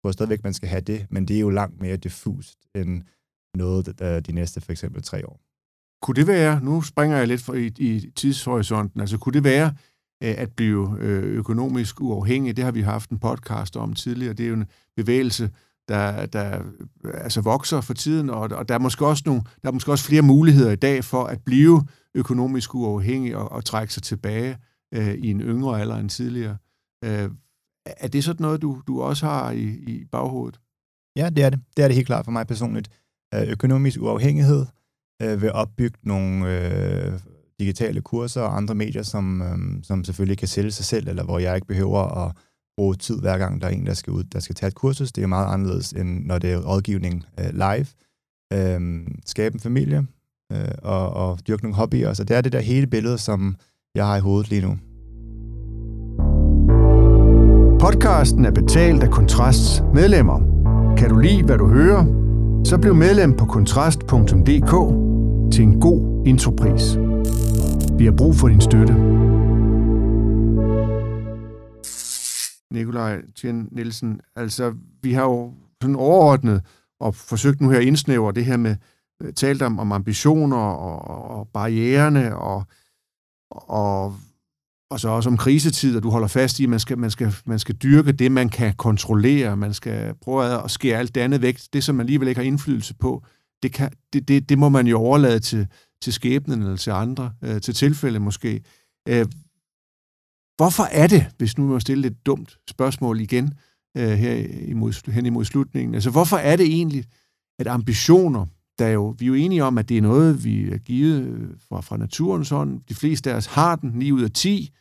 Hvor 0.02 0.12
stadigvæk 0.12 0.44
man 0.44 0.54
skal 0.54 0.70
have 0.70 0.82
det, 0.82 1.06
men 1.10 1.28
det 1.28 1.36
er 1.36 1.40
jo 1.40 1.50
langt 1.50 1.82
mere 1.82 1.98
diffust 1.98 2.58
end 2.76 3.04
noget 3.56 4.00
der 4.00 4.20
de 4.20 4.32
næste 4.32 4.62
for 4.62 4.72
eksempel 4.72 5.04
tre 5.04 5.28
år. 5.28 5.40
Kunne 6.02 6.16
det 6.16 6.28
være, 6.28 6.62
nu 6.64 6.82
springer 6.82 7.18
jeg 7.18 7.28
lidt 7.28 7.42
for 7.42 7.54
i, 7.54 7.72
i 7.78 8.12
tidshorisonten, 8.16 9.02
altså 9.02 9.18
kunne 9.18 9.34
det 9.34 9.44
være 9.44 9.68
øh, 10.24 10.36
at 10.38 10.52
blive 10.52 10.98
øh, 11.00 11.24
økonomisk 11.24 12.02
uafhængig? 12.02 12.58
Det 12.58 12.64
har 12.66 12.72
vi 12.72 12.82
haft 12.82 13.10
en 13.10 13.20
podcast 13.20 13.78
om 13.78 13.94
tidligere. 13.94 14.34
Det 14.34 14.44
er 14.44 14.50
jo 14.50 14.56
en 14.56 14.66
bevægelse, 14.96 15.50
der, 15.88 16.26
der 16.26 16.62
øh, 17.06 17.14
altså 17.24 17.42
vokser 17.42 17.82
for 17.82 17.94
tiden, 17.94 18.30
og, 18.30 18.40
og 18.40 18.70
der, 18.70 18.76
er 18.76 18.80
måske 18.80 19.06
også 19.06 19.24
nogle, 19.26 19.42
der 19.62 19.68
er 19.68 19.72
måske 19.72 19.92
også 19.92 20.06
flere 20.06 20.22
muligheder 20.22 20.72
i 20.72 20.76
dag 20.76 21.04
for 21.04 21.24
at 21.24 21.42
blive 21.46 21.84
økonomisk 22.16 22.76
uafhængig 22.76 23.36
og, 23.36 23.52
og 23.52 23.66
trække 23.66 23.94
sig 23.94 24.04
tilbage 24.04 24.58
øh, 24.94 25.14
i 25.14 25.32
en 25.32 25.42
yngre 25.42 25.82
alder 25.82 25.98
end 25.98 26.10
tidligere. 26.10 26.58
Øh, 27.06 27.30
er 27.86 28.08
det 28.08 28.24
sådan 28.24 28.44
noget, 28.44 28.62
du, 28.62 28.82
du 28.88 29.02
også 29.02 29.26
har 29.26 29.52
i, 29.52 29.64
i 29.64 30.06
baghovedet? 30.06 30.60
Ja, 31.16 31.30
det 31.30 31.44
er 31.44 31.50
det. 31.50 31.60
Det 31.78 31.84
er 31.84 31.88
det 31.88 31.96
helt 31.96 32.08
klart 32.08 32.26
for 32.26 32.32
mig 32.32 32.48
personligt. 32.48 32.90
Øh, 33.34 33.48
økonomisk 33.48 34.02
uafhængighed 34.02 34.66
øh, 35.22 35.42
vil 35.42 35.52
opbygge 35.52 35.98
nogle 36.04 36.58
øh, 36.58 37.20
digitale 37.60 38.02
kurser 38.02 38.42
og 38.42 38.58
andre 38.58 38.76
medier, 38.76 39.04
som, 39.04 39.42
øh, 39.42 39.84
som 39.84 40.04
selvfølgelig 40.04 40.38
kan 40.38 40.48
sælge 40.48 40.72
sig 40.72 40.86
selv, 40.86 41.08
eller 41.08 41.24
hvor 41.24 41.40
jeg 41.40 41.56
ikke 41.56 41.68
behøver 41.68 42.26
at 42.26 42.36
bruge 42.78 42.96
tid 42.96 43.20
hver 43.20 43.38
gang, 43.38 43.62
der 43.62 43.68
er 43.68 43.72
en, 43.72 43.86
der 43.86 43.94
skal 43.94 44.14
ud, 44.14 44.24
der 44.24 44.40
skal 44.40 44.56
tage 44.56 44.68
et 44.68 44.76
kursus. 44.76 45.12
Det 45.12 45.24
er 45.24 45.28
meget 45.28 45.54
anderledes, 45.54 45.92
end 45.92 46.26
når 46.26 46.40
det 46.40 46.52
er 46.52 46.58
rådgivning 46.58 47.26
øh, 47.40 47.54
live. 47.54 47.88
Øh, 48.54 49.08
skabe 49.26 49.54
en 49.54 49.60
familie 49.60 50.08
øh, 50.52 50.72
og, 50.84 51.14
og 51.14 51.48
dyrke 51.48 51.64
nogle 51.64 51.76
hobbyer. 51.76 52.14
Så 52.14 52.24
det 52.24 52.38
er 52.38 52.42
det 52.42 52.52
der 52.52 52.60
hele 52.60 52.88
billede, 52.88 53.18
som 53.18 53.56
jeg 53.96 54.06
har 54.06 54.18
i 54.18 54.20
hovedet 54.20 54.50
lige 54.50 54.62
nu. 54.62 54.78
Podcasten 57.80 58.46
er 58.46 58.52
betalt 58.52 59.04
af 59.04 59.10
Kontrasts 59.10 59.84
medlemmer. 59.94 60.40
Kan 60.98 61.10
du 61.10 61.20
lide, 61.20 61.44
hvad 61.44 61.58
du 61.58 61.68
hører? 61.68 62.06
Så 62.66 62.78
bliv 62.82 62.96
medlem 62.96 63.38
på 63.38 63.46
kontrast.dk 63.46 64.74
til 65.54 65.64
en 65.64 65.82
god 65.82 66.24
intropris. 66.26 66.98
Vi 68.00 68.06
har 68.06 68.14
brug 68.18 68.36
for 68.36 68.48
din 68.48 68.62
støtte. 68.62 68.94
Nikolaj 72.72 73.22
Tjen 73.36 73.70
Nielsen, 73.72 74.22
altså 74.36 74.74
vi 75.02 75.14
har 75.14 75.24
jo 75.24 75.54
sådan 75.82 75.96
overordnet 75.96 76.62
og 77.00 77.16
forsøgt 77.16 77.62
nu 77.62 77.70
her 77.70 77.78
at 77.78 77.86
indsnævre 77.86 78.32
det 78.32 78.46
her 78.46 78.58
med, 78.58 78.76
øh, 79.22 79.34
talt 79.34 79.62
om, 79.62 79.80
om 79.80 79.92
ambitioner 79.92 80.58
og, 80.58 81.38
og 81.38 81.48
barriererne 81.54 82.36
og, 82.38 82.64
og 83.52 84.14
og 84.92 85.00
så 85.00 85.10
også 85.10 85.30
om 85.30 85.38
krisetid, 85.38 85.98
og 85.98 86.04
du 86.04 86.10
holder 86.10 86.28
fast 86.28 86.60
i, 86.60 86.64
at 86.64 86.70
man 86.70 86.80
skal, 86.80 86.98
man, 86.98 87.12
skal, 87.12 87.36
man 87.46 87.60
skal 87.60 87.76
dyrke 87.76 88.12
det, 88.12 88.32
man 88.32 88.50
kan 88.50 88.74
kontrollere. 88.74 89.58
Man 89.58 89.74
skal 89.74 90.14
prøve 90.22 90.64
at 90.64 90.72
skære 90.72 91.00
alt 91.00 91.16
det 91.16 91.22
andet 91.22 91.42
væk. 91.42 91.60
Det, 91.74 91.84
som 91.84 91.96
man 91.96 92.04
alligevel 92.04 92.28
ikke 92.28 92.40
har 92.40 92.46
indflydelse 92.46 92.96
på, 92.96 93.24
det, 93.64 93.74
kan, 93.74 93.92
det, 94.14 94.28
det, 94.28 94.50
det 94.50 94.58
må 94.60 94.70
man 94.70 94.88
jo 94.88 95.00
overlade 95.00 95.40
til, 95.40 95.68
til 96.02 96.14
skæbnen 96.14 96.62
eller 96.62 96.78
til 96.78 96.92
andre, 96.92 97.32
øh, 97.44 97.62
til 97.62 97.74
tilfælde 97.74 98.20
måske. 98.20 98.62
Øh, 99.10 99.26
hvorfor 100.58 100.84
er 100.84 101.08
det, 101.08 101.26
hvis 101.38 101.58
nu 101.58 101.68
må 101.68 101.80
stille 101.80 102.08
et 102.08 102.26
dumt 102.26 102.58
spørgsmål 102.70 103.20
igen 103.22 103.54
øh, 103.98 104.10
her 104.10 104.48
imod, 104.68 105.12
hen 105.12 105.26
imod 105.26 105.46
slutningen, 105.46 105.96
altså 105.96 106.10
hvorfor 106.10 106.38
er 106.38 106.56
det 106.56 106.66
egentlig, 106.66 107.06
at 107.60 107.68
ambitioner, 107.68 108.46
der 108.80 108.88
jo, 108.88 109.16
vi 109.20 109.26
er 109.26 109.28
jo 109.28 109.34
enige 109.34 109.64
om, 109.64 109.78
at 109.78 109.90
det 109.90 109.98
er 109.98 110.02
noget, 110.02 110.44
vi 110.44 110.70
er 110.70 110.78
givet 110.78 111.22
øh, 111.22 111.50
fra, 111.70 111.82
fra 111.82 111.98
naturens 111.98 112.50
hånd. 112.50 112.82
De 112.90 112.96
fleste 112.96 113.32
af 113.32 113.36
os 113.36 113.46
har 113.46 113.76
den, 113.76 113.92
9 113.94 114.12
ud 114.12 114.22
af 114.22 114.32
10, 114.32 114.74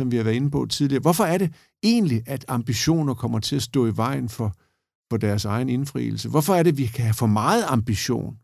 som 0.00 0.10
vi 0.10 0.16
har 0.16 0.24
været 0.24 0.34
inde 0.34 0.50
på 0.50 0.66
tidligere. 0.66 1.00
Hvorfor 1.00 1.24
er 1.24 1.38
det 1.38 1.54
egentlig, 1.82 2.22
at 2.26 2.44
ambitioner 2.48 3.14
kommer 3.14 3.38
til 3.38 3.56
at 3.56 3.62
stå 3.62 3.86
i 3.86 3.96
vejen 3.96 4.28
for, 4.28 4.54
for 5.10 5.16
deres 5.16 5.44
egen 5.44 5.68
indfrielse? 5.68 6.28
Hvorfor 6.28 6.54
er 6.54 6.62
det, 6.62 6.72
at 6.72 6.78
vi 6.78 6.86
kan 6.86 7.04
have 7.04 7.14
for 7.14 7.26
meget 7.26 7.64
ambition? 7.68 8.36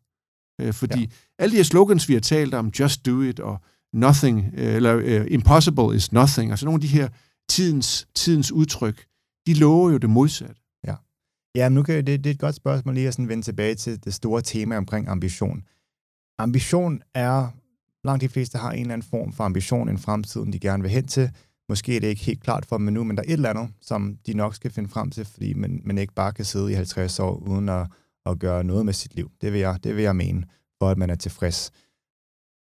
Øh, 0.60 0.72
fordi 0.72 1.00
ja. 1.00 1.06
alle 1.38 1.52
de 1.52 1.56
her 1.56 1.64
slogans, 1.64 2.08
vi 2.08 2.14
har 2.14 2.20
talt 2.20 2.54
om, 2.54 2.68
just 2.68 3.06
do 3.06 3.20
it, 3.20 3.40
og 3.40 3.60
nothing, 3.92 4.50
øh, 4.54 4.74
eller 4.74 5.20
uh, 5.20 5.26
impossible 5.32 5.96
is 5.96 6.12
nothing, 6.12 6.50
altså 6.50 6.66
nogle 6.66 6.76
af 6.76 6.80
de 6.80 6.86
her 6.86 7.08
tidens, 7.48 8.08
tidens 8.14 8.52
udtryk, 8.52 9.06
de 9.46 9.54
lover 9.54 9.90
jo 9.90 9.96
det 9.96 10.10
modsatte. 10.10 10.60
Ja, 11.54 11.68
nu 11.68 11.82
kan 11.82 12.06
det, 12.06 12.24
det 12.24 12.30
er 12.30 12.34
et 12.34 12.40
godt 12.40 12.54
spørgsmål 12.54 12.94
lige 12.94 13.08
at 13.08 13.14
sådan 13.14 13.28
vende 13.28 13.42
tilbage 13.42 13.74
til 13.74 14.04
det 14.04 14.14
store 14.14 14.42
tema 14.42 14.76
omkring 14.76 15.08
ambition. 15.08 15.62
Ambition 16.38 17.02
er, 17.14 17.48
langt 18.04 18.20
de 18.20 18.28
fleste 18.28 18.58
har 18.58 18.72
en 18.72 18.80
eller 18.80 18.92
anden 18.92 19.08
form 19.10 19.32
for 19.32 19.44
ambition 19.44 19.94
i 19.94 19.96
fremtiden, 19.96 20.52
de 20.52 20.58
gerne 20.58 20.82
vil 20.82 20.92
hen 20.92 21.06
til. 21.06 21.30
Måske 21.68 21.96
er 21.96 22.00
det 22.00 22.08
ikke 22.08 22.24
helt 22.24 22.42
klart 22.42 22.66
for 22.66 22.78
dem 22.78 22.86
nu, 22.86 23.04
men 23.04 23.16
der 23.16 23.22
er 23.22 23.26
et 23.26 23.32
eller 23.32 23.50
andet, 23.50 23.68
som 23.80 24.18
de 24.26 24.34
nok 24.34 24.54
skal 24.54 24.70
finde 24.70 24.88
frem 24.88 25.10
til, 25.10 25.24
fordi 25.24 25.54
man, 25.54 25.80
man 25.84 25.98
ikke 25.98 26.14
bare 26.14 26.32
kan 26.32 26.44
sidde 26.44 26.70
i 26.70 26.74
50 26.74 27.20
år 27.20 27.34
uden 27.34 27.68
at, 27.68 27.86
at 28.26 28.38
gøre 28.38 28.64
noget 28.64 28.84
med 28.86 28.92
sit 28.92 29.14
liv. 29.14 29.30
Det 29.40 29.52
vil, 29.52 29.60
jeg, 29.60 29.78
det 29.84 29.96
vil 29.96 30.02
jeg 30.02 30.16
mene, 30.16 30.44
for 30.78 30.88
at 30.88 30.98
man 30.98 31.10
er 31.10 31.14
tilfreds. 31.14 31.72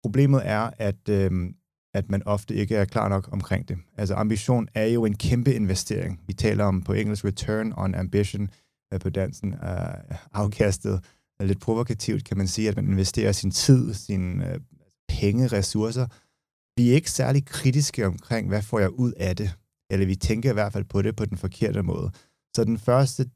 Problemet 0.02 0.40
er, 0.44 0.70
at, 0.78 1.08
øh, 1.08 1.50
at 1.94 2.10
man 2.10 2.22
ofte 2.26 2.54
ikke 2.54 2.76
er 2.76 2.84
klar 2.84 3.08
nok 3.08 3.28
omkring 3.32 3.68
det. 3.68 3.78
Altså 3.96 4.14
ambition 4.14 4.68
er 4.74 4.86
jo 4.86 5.04
en 5.04 5.16
kæmpe 5.16 5.54
investering. 5.54 6.20
Vi 6.26 6.32
taler 6.32 6.64
om 6.64 6.82
på 6.82 6.92
engelsk 6.92 7.24
return 7.24 7.72
on 7.76 7.94
ambition 7.94 8.48
øh, 8.92 9.00
på 9.00 9.10
dansen, 9.10 9.54
uh, 9.54 9.70
øh, 9.70 10.16
afkastet 10.32 11.04
lidt 11.40 11.60
provokativt 11.60 12.24
kan 12.24 12.38
man 12.38 12.48
sige, 12.48 12.68
at 12.68 12.76
man 12.76 12.88
investerer 12.88 13.32
sin 13.32 13.50
tid, 13.50 13.94
sin 13.94 14.42
øh, 14.42 14.60
penge, 15.18 15.46
ressourcer. 15.46 16.06
Vi 16.76 16.90
er 16.90 16.94
ikke 16.94 17.10
særlig 17.10 17.44
kritiske 17.44 18.06
omkring, 18.06 18.48
hvad 18.48 18.62
får 18.62 18.78
jeg 18.78 18.90
ud 18.90 19.12
af 19.12 19.36
det? 19.36 19.50
Eller 19.90 20.06
vi 20.06 20.14
tænker 20.14 20.50
i 20.50 20.52
hvert 20.52 20.72
fald 20.72 20.84
på 20.84 21.02
det 21.02 21.16
på 21.16 21.24
den 21.24 21.36
forkerte 21.36 21.82
måde. 21.82 22.10
Så 22.56 22.64
den 22.64 22.78
første 22.78 23.30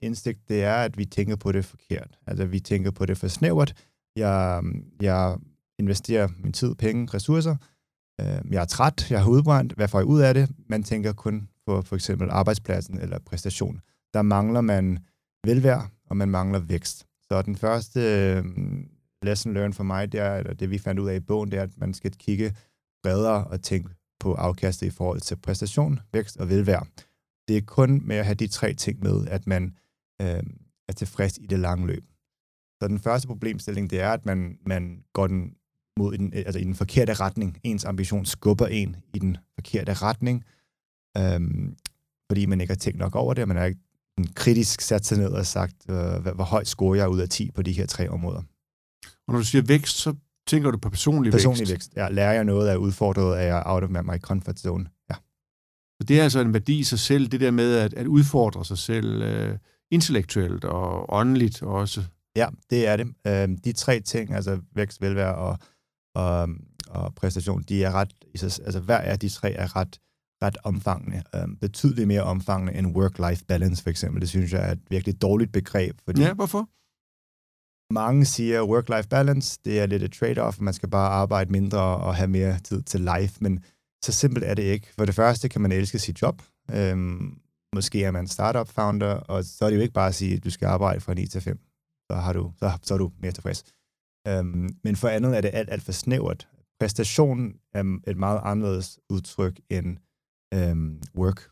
indsigt, 0.00 0.48
det 0.48 0.64
er, 0.64 0.74
at 0.74 0.98
vi 0.98 1.04
tænker 1.04 1.36
på 1.36 1.52
det 1.52 1.64
forkert. 1.64 2.18
Altså, 2.26 2.44
vi 2.44 2.60
tænker 2.60 2.90
på 2.90 3.06
det 3.06 3.18
for 3.18 3.28
snævert. 3.28 3.74
Jeg, 4.16 4.62
jeg 5.00 5.36
investerer 5.78 6.28
min 6.38 6.52
tid, 6.52 6.74
penge, 6.74 7.08
ressourcer. 7.14 7.56
Øhm, 8.20 8.52
jeg 8.52 8.60
er 8.60 8.64
træt, 8.66 9.10
jeg 9.10 9.22
er 9.22 9.26
udbrændt. 9.26 9.72
Hvad 9.72 9.88
får 9.88 9.98
jeg 9.98 10.06
ud 10.06 10.20
af 10.20 10.34
det? 10.34 10.50
Man 10.68 10.82
tænker 10.82 11.12
kun 11.12 11.48
på 11.66 11.82
for 11.82 11.96
eksempel 11.96 12.30
arbejdspladsen 12.30 13.00
eller 13.00 13.18
præstation. 13.18 13.80
Der 14.14 14.22
mangler 14.22 14.60
man 14.60 14.98
velvære, 15.46 15.88
og 16.10 16.16
man 16.16 16.28
mangler 16.28 16.58
vækst. 16.58 17.06
Så 17.28 17.42
den 17.42 17.56
første 17.56 18.00
øhm, 18.00 18.88
lesson 19.24 19.54
learned 19.54 19.74
for 19.74 19.84
mig, 19.84 20.12
det 20.12 20.20
er, 20.20 20.34
eller 20.34 20.54
det 20.54 20.70
vi 20.70 20.78
fandt 20.78 21.00
ud 21.00 21.08
af 21.08 21.16
i 21.16 21.20
bogen, 21.20 21.50
det 21.50 21.58
er, 21.58 21.62
at 21.62 21.78
man 21.78 21.94
skal 21.94 22.12
kigge 22.12 22.56
bredere 23.02 23.44
og 23.44 23.62
tænke 23.62 23.90
på 24.20 24.34
afkastet 24.34 24.86
i 24.86 24.90
forhold 24.90 25.20
til 25.20 25.36
præstation, 25.36 26.00
vækst 26.12 26.36
og 26.36 26.48
velvære. 26.48 26.86
Det 27.48 27.56
er 27.56 27.60
kun 27.60 28.02
med 28.04 28.16
at 28.16 28.24
have 28.24 28.34
de 28.34 28.46
tre 28.46 28.74
ting 28.74 29.02
med, 29.02 29.26
at 29.28 29.46
man 29.46 29.76
øh, 30.22 30.42
er 30.88 30.92
tilfreds 30.96 31.38
i 31.38 31.46
det 31.46 31.58
lange 31.58 31.86
løb. 31.86 32.04
Så 32.82 32.88
den 32.88 32.98
første 32.98 33.28
problemstilling, 33.28 33.90
det 33.90 34.00
er, 34.00 34.10
at 34.10 34.26
man, 34.26 34.58
man 34.66 35.04
går 35.12 35.26
den 35.26 35.54
mod 35.98 36.16
den, 36.18 36.32
altså 36.34 36.58
i 36.58 36.64
den 36.64 36.74
forkerte 36.74 37.14
retning. 37.14 37.60
Ens 37.64 37.84
ambition 37.84 38.24
skubber 38.24 38.66
en 38.66 38.96
i 39.14 39.18
den 39.18 39.36
forkerte 39.54 39.94
retning, 39.94 40.44
øhm, 41.16 41.76
fordi 42.30 42.46
man 42.46 42.60
ikke 42.60 42.70
har 42.70 42.78
tænkt 42.78 42.98
nok 42.98 43.14
over 43.14 43.34
det, 43.34 43.42
og 43.42 43.48
man 43.48 43.56
har 43.56 43.64
ikke 43.64 43.80
kritisk 44.34 44.80
sat 44.80 45.06
sig 45.06 45.18
ned 45.18 45.28
og 45.28 45.46
sagt, 45.46 45.76
øh, 45.90 45.96
hvor, 45.96 46.34
hvor 46.34 46.44
højt 46.44 46.68
scorer 46.68 46.94
jeg 46.94 47.08
ud 47.08 47.20
af 47.20 47.28
10 47.28 47.50
på 47.50 47.62
de 47.62 47.72
her 47.72 47.86
tre 47.86 48.08
områder. 48.08 48.42
Og 49.28 49.32
når 49.32 49.38
du 49.38 49.44
siger 49.44 49.62
vækst, 49.62 49.96
så 49.96 50.14
tænker 50.46 50.70
du 50.70 50.78
på 50.78 50.90
personlig, 50.90 51.32
personlig 51.32 51.60
vækst? 51.60 51.68
Personlig 51.68 51.72
vækst, 51.72 51.96
ja. 51.96 52.08
Lærer 52.08 52.32
jeg 52.32 52.44
noget, 52.44 52.72
er 52.72 52.76
udfordret, 52.76 53.38
er 53.38 53.42
jeg 53.42 53.62
out 53.66 53.82
of 53.82 53.90
my 53.90 54.18
comfort 54.20 54.58
zone, 54.58 54.86
ja. 55.10 55.14
Så 56.00 56.06
det 56.08 56.18
er 56.18 56.22
altså 56.22 56.40
en 56.40 56.52
værdi 56.52 56.78
i 56.78 56.84
sig 56.84 56.98
selv, 56.98 57.26
det 57.26 57.40
der 57.40 57.50
med 57.50 57.76
at, 57.76 57.94
at 57.94 58.06
udfordre 58.06 58.64
sig 58.64 58.78
selv 58.78 59.22
øh, 59.22 59.58
intellektuelt 59.90 60.64
og 60.64 61.12
åndeligt 61.12 61.62
også. 61.62 62.02
Ja, 62.36 62.48
det 62.70 62.86
er 62.86 62.96
det. 62.96 63.06
Øh, 63.26 63.58
de 63.64 63.72
tre 63.72 64.00
ting, 64.00 64.34
altså 64.34 64.60
vækst, 64.74 65.00
velvære 65.00 65.34
og, 65.34 65.58
og, 66.14 66.48
og 66.88 67.14
præstation, 67.14 67.62
de 67.62 67.84
er 67.84 67.92
ret, 67.92 68.12
altså 68.42 68.80
hver 68.80 68.98
af 68.98 69.18
de 69.18 69.28
tre 69.28 69.52
er 69.52 69.76
ret, 69.76 70.00
ret 70.42 70.56
omfangende. 70.64 71.22
Øh, 71.34 71.48
betydeligt 71.60 72.08
mere 72.08 72.22
omfangende 72.22 72.74
end 72.74 72.96
work-life 72.96 73.44
balance, 73.48 73.82
for 73.82 73.90
eksempel. 73.90 74.20
Det 74.20 74.28
synes 74.28 74.52
jeg 74.52 74.68
er 74.68 74.72
et 74.72 74.80
virkelig 74.90 75.22
dårligt 75.22 75.52
begreb. 75.52 75.98
Fordi 76.04 76.22
ja, 76.22 76.34
hvorfor? 76.34 76.68
Mange 77.90 78.24
siger, 78.24 78.62
work-life 78.62 79.08
balance, 79.08 79.58
det 79.64 79.80
er 79.80 79.86
lidt 79.86 80.02
et 80.02 80.22
trade-off. 80.22 80.60
Man 80.60 80.74
skal 80.74 80.88
bare 80.88 81.10
arbejde 81.10 81.52
mindre 81.52 81.80
og 81.80 82.16
have 82.16 82.28
mere 82.28 82.58
tid 82.58 82.82
til 82.82 83.00
life, 83.00 83.36
men 83.40 83.64
så 84.04 84.12
simpelt 84.12 84.44
er 84.44 84.54
det 84.54 84.62
ikke. 84.62 84.86
For 84.98 85.04
det 85.04 85.14
første 85.14 85.48
kan 85.48 85.60
man 85.60 85.72
elske 85.72 85.98
sit 85.98 86.22
job. 86.22 86.42
Øhm, 86.70 87.38
måske 87.74 88.04
er 88.04 88.10
man 88.10 88.26
startup-founder, 88.26 89.14
og 89.14 89.44
så 89.44 89.64
er 89.64 89.70
det 89.70 89.76
jo 89.76 89.82
ikke 89.82 89.94
bare 89.94 90.08
at 90.08 90.14
sige, 90.14 90.36
at 90.36 90.44
du 90.44 90.50
skal 90.50 90.66
arbejde 90.66 91.00
fra 91.00 91.14
9 91.14 91.26
til 91.26 91.40
5. 91.40 91.58
Så, 92.10 92.16
har 92.16 92.32
du, 92.32 92.52
så, 92.58 92.78
så 92.82 92.94
er 92.94 92.98
du 92.98 93.12
mere 93.18 93.32
tilfreds. 93.32 93.64
Øhm, 94.28 94.68
men 94.84 94.96
for 94.96 95.08
andet 95.08 95.36
er 95.36 95.40
det 95.40 95.50
alt, 95.54 95.70
alt 95.70 95.82
for 95.82 95.92
snævert. 95.92 96.48
Præstation 96.80 97.54
er 97.72 97.98
et 98.06 98.16
meget 98.16 98.40
anderledes 98.42 98.98
udtryk 99.10 99.60
end 99.70 99.96
øhm, 100.54 101.02
work. 101.16 101.50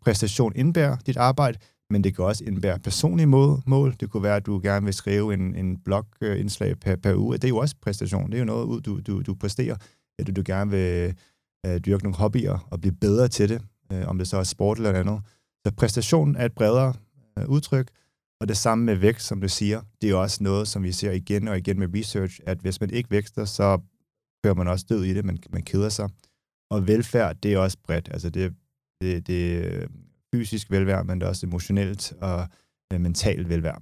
Præstation 0.00 0.52
indbærer 0.56 0.96
dit 0.96 1.16
arbejde, 1.16 1.58
men 1.90 2.04
det 2.04 2.16
kan 2.16 2.24
også 2.24 2.44
indbære 2.44 2.78
personlige 2.78 3.26
mål. 3.26 3.62
mål. 3.66 3.96
Det 4.00 4.10
kunne 4.10 4.22
være, 4.22 4.36
at 4.36 4.46
du 4.46 4.60
gerne 4.62 4.84
vil 4.84 4.94
skrive 4.94 5.34
en, 5.34 5.54
en 5.54 5.76
blogindslag 5.76 6.76
per, 6.80 6.96
per 6.96 7.14
uge. 7.14 7.34
Det 7.34 7.44
er 7.44 7.48
jo 7.48 7.56
også 7.56 7.76
præstation. 7.82 8.26
Det 8.26 8.34
er 8.34 8.38
jo 8.38 8.44
noget, 8.44 8.86
du, 8.86 9.00
du, 9.00 9.22
du 9.22 9.34
præsterer. 9.34 9.76
At 10.18 10.36
du 10.36 10.42
gerne 10.44 10.70
vil 10.70 11.14
øh, 11.66 11.80
dyrke 11.80 12.04
nogle 12.04 12.16
hobbyer 12.16 12.68
og 12.70 12.80
blive 12.80 12.94
bedre 12.94 13.28
til 13.28 13.48
det, 13.48 13.62
øh, 13.92 14.08
om 14.08 14.18
det 14.18 14.28
så 14.28 14.36
er 14.36 14.42
sport 14.42 14.76
eller 14.76 14.92
andet. 14.92 15.20
Så 15.66 15.72
præstation 15.76 16.36
er 16.36 16.44
et 16.44 16.52
bredere 16.52 16.94
øh, 17.38 17.48
udtryk, 17.48 17.90
og 18.40 18.48
det 18.48 18.56
samme 18.56 18.84
med 18.84 18.96
vækst, 18.96 19.26
som 19.26 19.40
du 19.40 19.48
siger, 19.48 19.80
det 20.02 20.10
er 20.10 20.14
også 20.14 20.44
noget, 20.44 20.68
som 20.68 20.82
vi 20.82 20.92
ser 20.92 21.12
igen 21.12 21.48
og 21.48 21.58
igen 21.58 21.78
med 21.78 21.88
research, 21.94 22.40
at 22.46 22.58
hvis 22.58 22.80
man 22.80 22.90
ikke 22.90 23.10
vækster, 23.10 23.44
så 23.44 23.78
kører 24.44 24.54
man 24.54 24.68
også 24.68 24.86
død 24.88 25.04
i 25.04 25.14
det, 25.14 25.24
man, 25.24 25.38
man 25.50 25.62
keder 25.62 25.88
sig. 25.88 26.08
Og 26.70 26.86
velfærd, 26.86 27.36
det 27.42 27.52
er 27.52 27.58
også 27.58 27.78
bredt. 27.84 28.08
Altså 28.12 28.30
det, 28.30 28.54
det, 29.00 29.26
det 29.26 29.88
fysisk 30.34 30.70
velvære, 30.70 31.04
men 31.04 31.20
det 31.20 31.24
er 31.24 31.30
også 31.30 31.46
emotionelt 31.46 32.12
og 32.20 32.48
øh, 32.92 33.00
mentalt 33.00 33.48
velvære. 33.48 33.78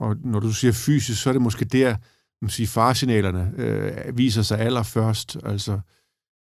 Og 0.00 0.16
når 0.24 0.40
du 0.40 0.52
siger 0.52 0.72
fysisk, 0.72 1.22
så 1.22 1.30
er 1.30 1.32
det 1.32 1.42
måske 1.42 1.64
der, 1.64 1.96
man 2.42 2.48
siger, 2.48 2.66
faresignalerne 2.66 3.52
øh, 3.56 4.18
viser 4.18 4.42
sig 4.42 4.58
allerførst. 4.58 5.36
Altså, 5.44 5.80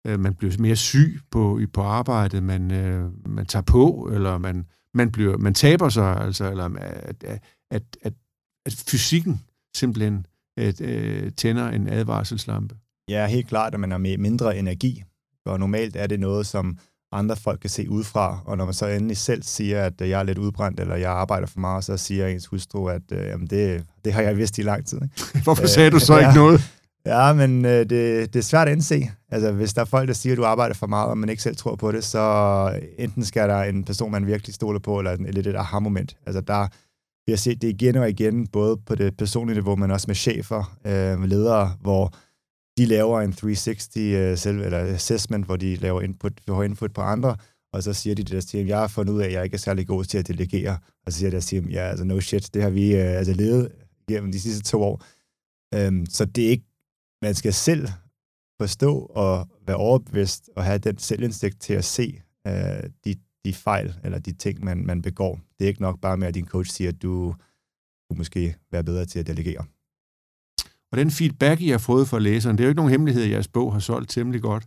øh, 0.08 0.20
man 0.20 0.36
bliver 0.36 0.56
mere 0.60 0.76
syg 0.76 1.20
på, 1.32 1.62
på 1.74 1.82
arbejdet, 1.82 2.44
man, 2.44 2.72
øh, 2.72 3.28
man 3.28 3.46
tager 3.46 3.64
på, 3.64 4.10
eller 4.14 4.38
man, 4.38 4.66
man, 4.94 5.12
bliver, 5.12 5.38
man 5.38 5.54
taber 5.54 5.90
sig, 5.90 6.18
altså, 6.18 6.52
eller 6.52 6.66
at, 6.66 7.24
at, 7.24 7.44
at, 7.72 7.84
at, 8.02 8.14
at 8.66 8.74
fysikken 8.88 9.42
simpelthen 9.76 10.26
at, 10.58 10.82
øh, 10.82 11.32
tænder 11.32 11.70
en 11.70 11.90
advarselslampe. 11.90 12.76
Ja, 13.10 13.28
helt 13.28 13.48
klart, 13.48 13.74
at 13.74 13.80
man 13.80 13.92
har 13.92 13.98
med 13.98 14.18
mindre 14.18 14.58
energi, 14.58 15.04
og 15.46 15.60
normalt 15.60 15.96
er 15.96 16.08
det 16.08 16.20
noget, 16.20 16.46
som 16.46 16.78
andre 17.14 17.36
folk 17.36 17.60
kan 17.60 17.70
se 17.70 17.90
udefra, 17.90 18.40
og 18.46 18.58
når 18.58 18.66
man 18.66 18.74
så 18.74 18.88
endelig 18.88 19.18
selv 19.18 19.44
siger, 19.44 19.84
at 19.84 19.94
jeg 20.00 20.20
er 20.20 20.24
lidt 20.24 20.38
udbrændt, 20.38 20.80
eller 20.80 20.96
jeg 20.96 21.12
arbejder 21.12 21.48
for 21.48 21.60
meget, 21.60 21.84
så 21.84 21.98
siger 21.98 22.28
ens 22.28 22.46
hustru, 22.46 22.88
at 22.88 23.02
øh, 23.12 23.28
jamen 23.28 23.48
det, 23.48 23.84
det 24.06 24.14
har 24.14 24.22
jeg 24.22 24.38
vidst 24.38 24.58
i 24.58 24.62
lang 24.62 24.86
tid. 24.86 25.02
Ikke? 25.02 25.44
Hvorfor 25.44 25.68
sagde 25.68 25.92
du 25.92 26.00
så 26.00 26.14
øh, 26.14 26.20
ikke 26.20 26.36
noget? 26.36 26.62
Ja, 27.06 27.34
men 27.34 27.66
øh, 27.66 27.80
det, 27.80 28.34
det 28.34 28.36
er 28.36 28.44
svært 28.44 28.68
at 28.68 28.72
indse. 28.72 29.12
Altså, 29.32 29.52
hvis 29.52 29.74
der 29.74 29.82
er 29.82 29.86
folk, 29.86 30.08
der 30.08 30.14
siger, 30.14 30.34
at 30.34 30.38
du 30.38 30.46
arbejder 30.46 30.76
for 30.76 30.88
meget, 30.88 31.10
og 31.10 31.18
man 31.18 31.30
ikke 31.30 31.44
selv 31.44 31.56
tror 31.56 31.76
på 31.76 31.92
det, 31.92 32.04
så 32.04 32.80
enten 32.98 33.26
skal 33.26 33.50
der 33.50 33.64
en 33.64 33.84
person, 33.84 34.12
man 34.12 34.28
virkelig 34.28 34.56
stoler 34.56 34.80
på, 34.80 35.00
eller 35.00 35.12
et 35.12 35.34
lidt 35.34 35.48
et 35.48 35.56
aha-moment. 35.56 36.18
Altså, 36.26 36.42
der, 36.42 36.68
vi 37.26 37.32
har 37.32 37.38
set 37.38 37.62
det 37.62 37.68
igen 37.68 37.96
og 37.96 38.10
igen, 38.10 38.48
både 38.48 38.78
på 38.78 38.96
det 38.96 39.18
personlige 39.18 39.56
niveau, 39.56 39.76
men 39.76 39.92
også 39.92 40.06
med 40.08 40.16
chefer, 40.16 40.78
øh, 40.86 41.24
ledere, 41.24 41.74
hvor 41.82 42.14
de 42.78 42.86
laver 42.86 43.22
en 43.22 43.34
360 43.34 43.98
øh, 43.98 44.38
selv 44.38 44.60
eller 44.60 44.80
assessment 44.80 45.46
hvor 45.46 45.56
de 45.56 45.76
laver 45.76 46.02
input, 46.02 46.34
får 46.48 46.64
input 46.64 46.94
på 46.94 47.02
andre, 47.02 47.36
og 47.74 47.84
så 47.84 47.94
siger 47.94 48.16
de 48.16 48.24
til 48.24 48.32
deres 48.32 48.46
team, 48.46 48.68
jeg 48.68 48.80
har 48.80 48.88
fundet 48.88 49.14
ud 49.14 49.22
af, 49.22 49.26
at 49.26 49.34
jeg 49.34 49.44
ikke 49.44 49.54
er 49.54 49.60
særlig 49.60 49.88
god 49.88 50.04
til 50.04 50.18
at 50.18 50.28
delegere. 50.28 50.78
Og 51.06 51.12
så 51.12 51.20
siger 51.20 51.30
deres 51.30 51.46
team, 51.46 51.66
ja, 51.66 51.82
altså 51.82 52.06
no 52.06 52.20
shit, 52.20 52.54
det 52.54 52.62
har 52.62 52.70
vi 52.70 52.96
øh, 52.96 53.18
altså 53.18 53.34
levet 53.34 53.72
gennem 54.08 54.32
de 54.32 54.40
sidste 54.40 54.64
to 54.64 54.82
år. 54.82 55.04
Um, 55.88 56.06
så 56.06 56.26
det 56.26 56.46
er 56.46 56.50
ikke 56.50 56.66
man 57.22 57.36
skal 57.36 57.54
selv 57.54 57.88
forstå 58.62 59.00
og 59.00 59.48
være 59.68 59.78
overbevidst 59.78 60.50
og 60.56 60.64
have 60.64 60.78
den 60.78 60.98
selvindsigt 60.98 61.62
til 61.62 61.74
at 61.74 61.86
se 61.86 62.22
uh, 62.48 62.90
de, 63.06 63.16
de 63.46 63.54
fejl 63.54 63.94
eller 64.04 64.20
de 64.20 64.34
ting, 64.34 64.66
man, 64.66 64.86
man 64.86 65.02
begår. 65.02 65.40
Det 65.60 65.66
er 65.66 65.68
ikke 65.68 65.82
nok 65.82 66.02
bare 66.02 66.18
med, 66.18 66.28
at 66.28 66.34
din 66.34 66.48
coach 66.48 66.72
siger, 66.72 66.90
at 66.90 67.02
du 67.02 67.36
kunne 68.10 68.18
måske 68.18 68.56
være 68.72 68.84
bedre 68.84 69.06
til 69.06 69.20
at 69.20 69.28
delegere. 69.28 69.66
Og 70.94 71.00
den 71.00 71.12
feedback, 71.12 71.62
I 71.62 71.70
har 71.70 71.78
fået 71.78 72.08
fra 72.08 72.20
læseren, 72.20 72.58
det 72.58 72.64
er 72.64 72.68
jo 72.68 72.70
ikke 72.70 72.80
nogen 72.80 72.92
hemmelighed, 72.92 73.24
at 73.24 73.30
jeres 73.30 73.48
bog 73.48 73.74
har 73.74 73.80
solgt 73.80 74.10
temmelig 74.10 74.42
godt 74.42 74.64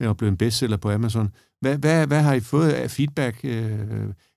og 0.00 0.16
blevet 0.16 0.32
en 0.32 0.36
bestseller 0.36 0.76
på 0.76 0.90
Amazon. 0.90 1.30
Hvad, 1.60 1.78
hvad, 1.78 2.06
hvad 2.06 2.22
har 2.22 2.34
I 2.34 2.40
fået 2.40 2.70
af 2.70 2.90
feedback? 2.90 3.40
Øh, 3.44 3.78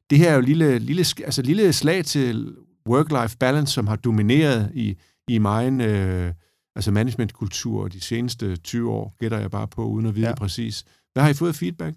det 0.10 0.17
her 0.17 0.32
er 0.32 0.36
jo 0.36 0.41
lille, 0.41 0.80
lille, 0.80 1.06
altså 1.25 1.41
lille 1.41 1.73
slag 1.73 2.06
til 2.06 2.56
work-life 2.89 3.36
balance, 3.39 3.73
som 3.73 3.88
har 3.88 3.95
domineret 3.95 4.71
i, 4.73 4.97
i 5.27 5.38
min 5.38 5.82
øh, 5.82 6.34
altså 6.75 6.91
managementkultur 6.91 7.88
de 7.88 8.01
seneste 8.01 8.56
20 8.56 8.91
år, 8.91 9.15
gætter 9.19 9.39
jeg 9.39 9.51
bare 9.51 9.67
på, 9.67 9.86
uden 9.86 10.06
at 10.06 10.15
vide 10.15 10.27
ja. 10.27 10.36
præcis. 10.36 10.86
Hvad 11.13 11.23
har 11.23 11.30
I 11.30 11.34
fået 11.34 11.56
feedback? 11.56 11.95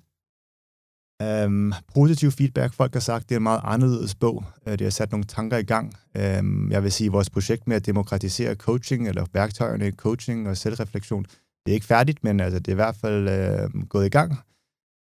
Øhm, 1.22 1.72
positiv 1.94 2.31
feedback. 2.31 2.74
Folk 2.74 2.92
har 2.92 3.00
sagt, 3.00 3.22
at 3.22 3.29
det 3.29 3.35
er 3.35 3.38
en 3.38 3.42
meget 3.42 3.61
anderledes 3.64 4.14
bog. 4.14 4.44
Øh, 4.66 4.72
det 4.72 4.81
har 4.81 4.90
sat 4.90 5.11
nogle 5.11 5.24
tanker 5.24 5.57
i 5.57 5.62
gang. 5.62 5.94
Øhm, 6.16 6.70
jeg 6.70 6.83
vil 6.83 6.92
sige, 6.92 7.07
at 7.07 7.12
vores 7.12 7.31
projekt 7.31 7.66
med 7.68 7.77
at 7.77 7.87
demokratisere 7.87 8.55
coaching, 8.55 9.09
eller 9.09 9.27
værktøjerne 9.33 9.88
i 9.88 9.92
coaching 9.92 10.48
og 10.48 10.57
selvreflektion, 10.57 11.22
det 11.66 11.72
er 11.72 11.74
ikke 11.74 11.87
færdigt, 11.87 12.24
men 12.24 12.40
altså, 12.40 12.59
det 12.59 12.68
er 12.68 12.72
i 12.72 12.74
hvert 12.74 12.96
fald 12.96 13.29
uh, 13.74 13.88
gået 13.88 14.07
i 14.07 14.09
gang. 14.09 14.38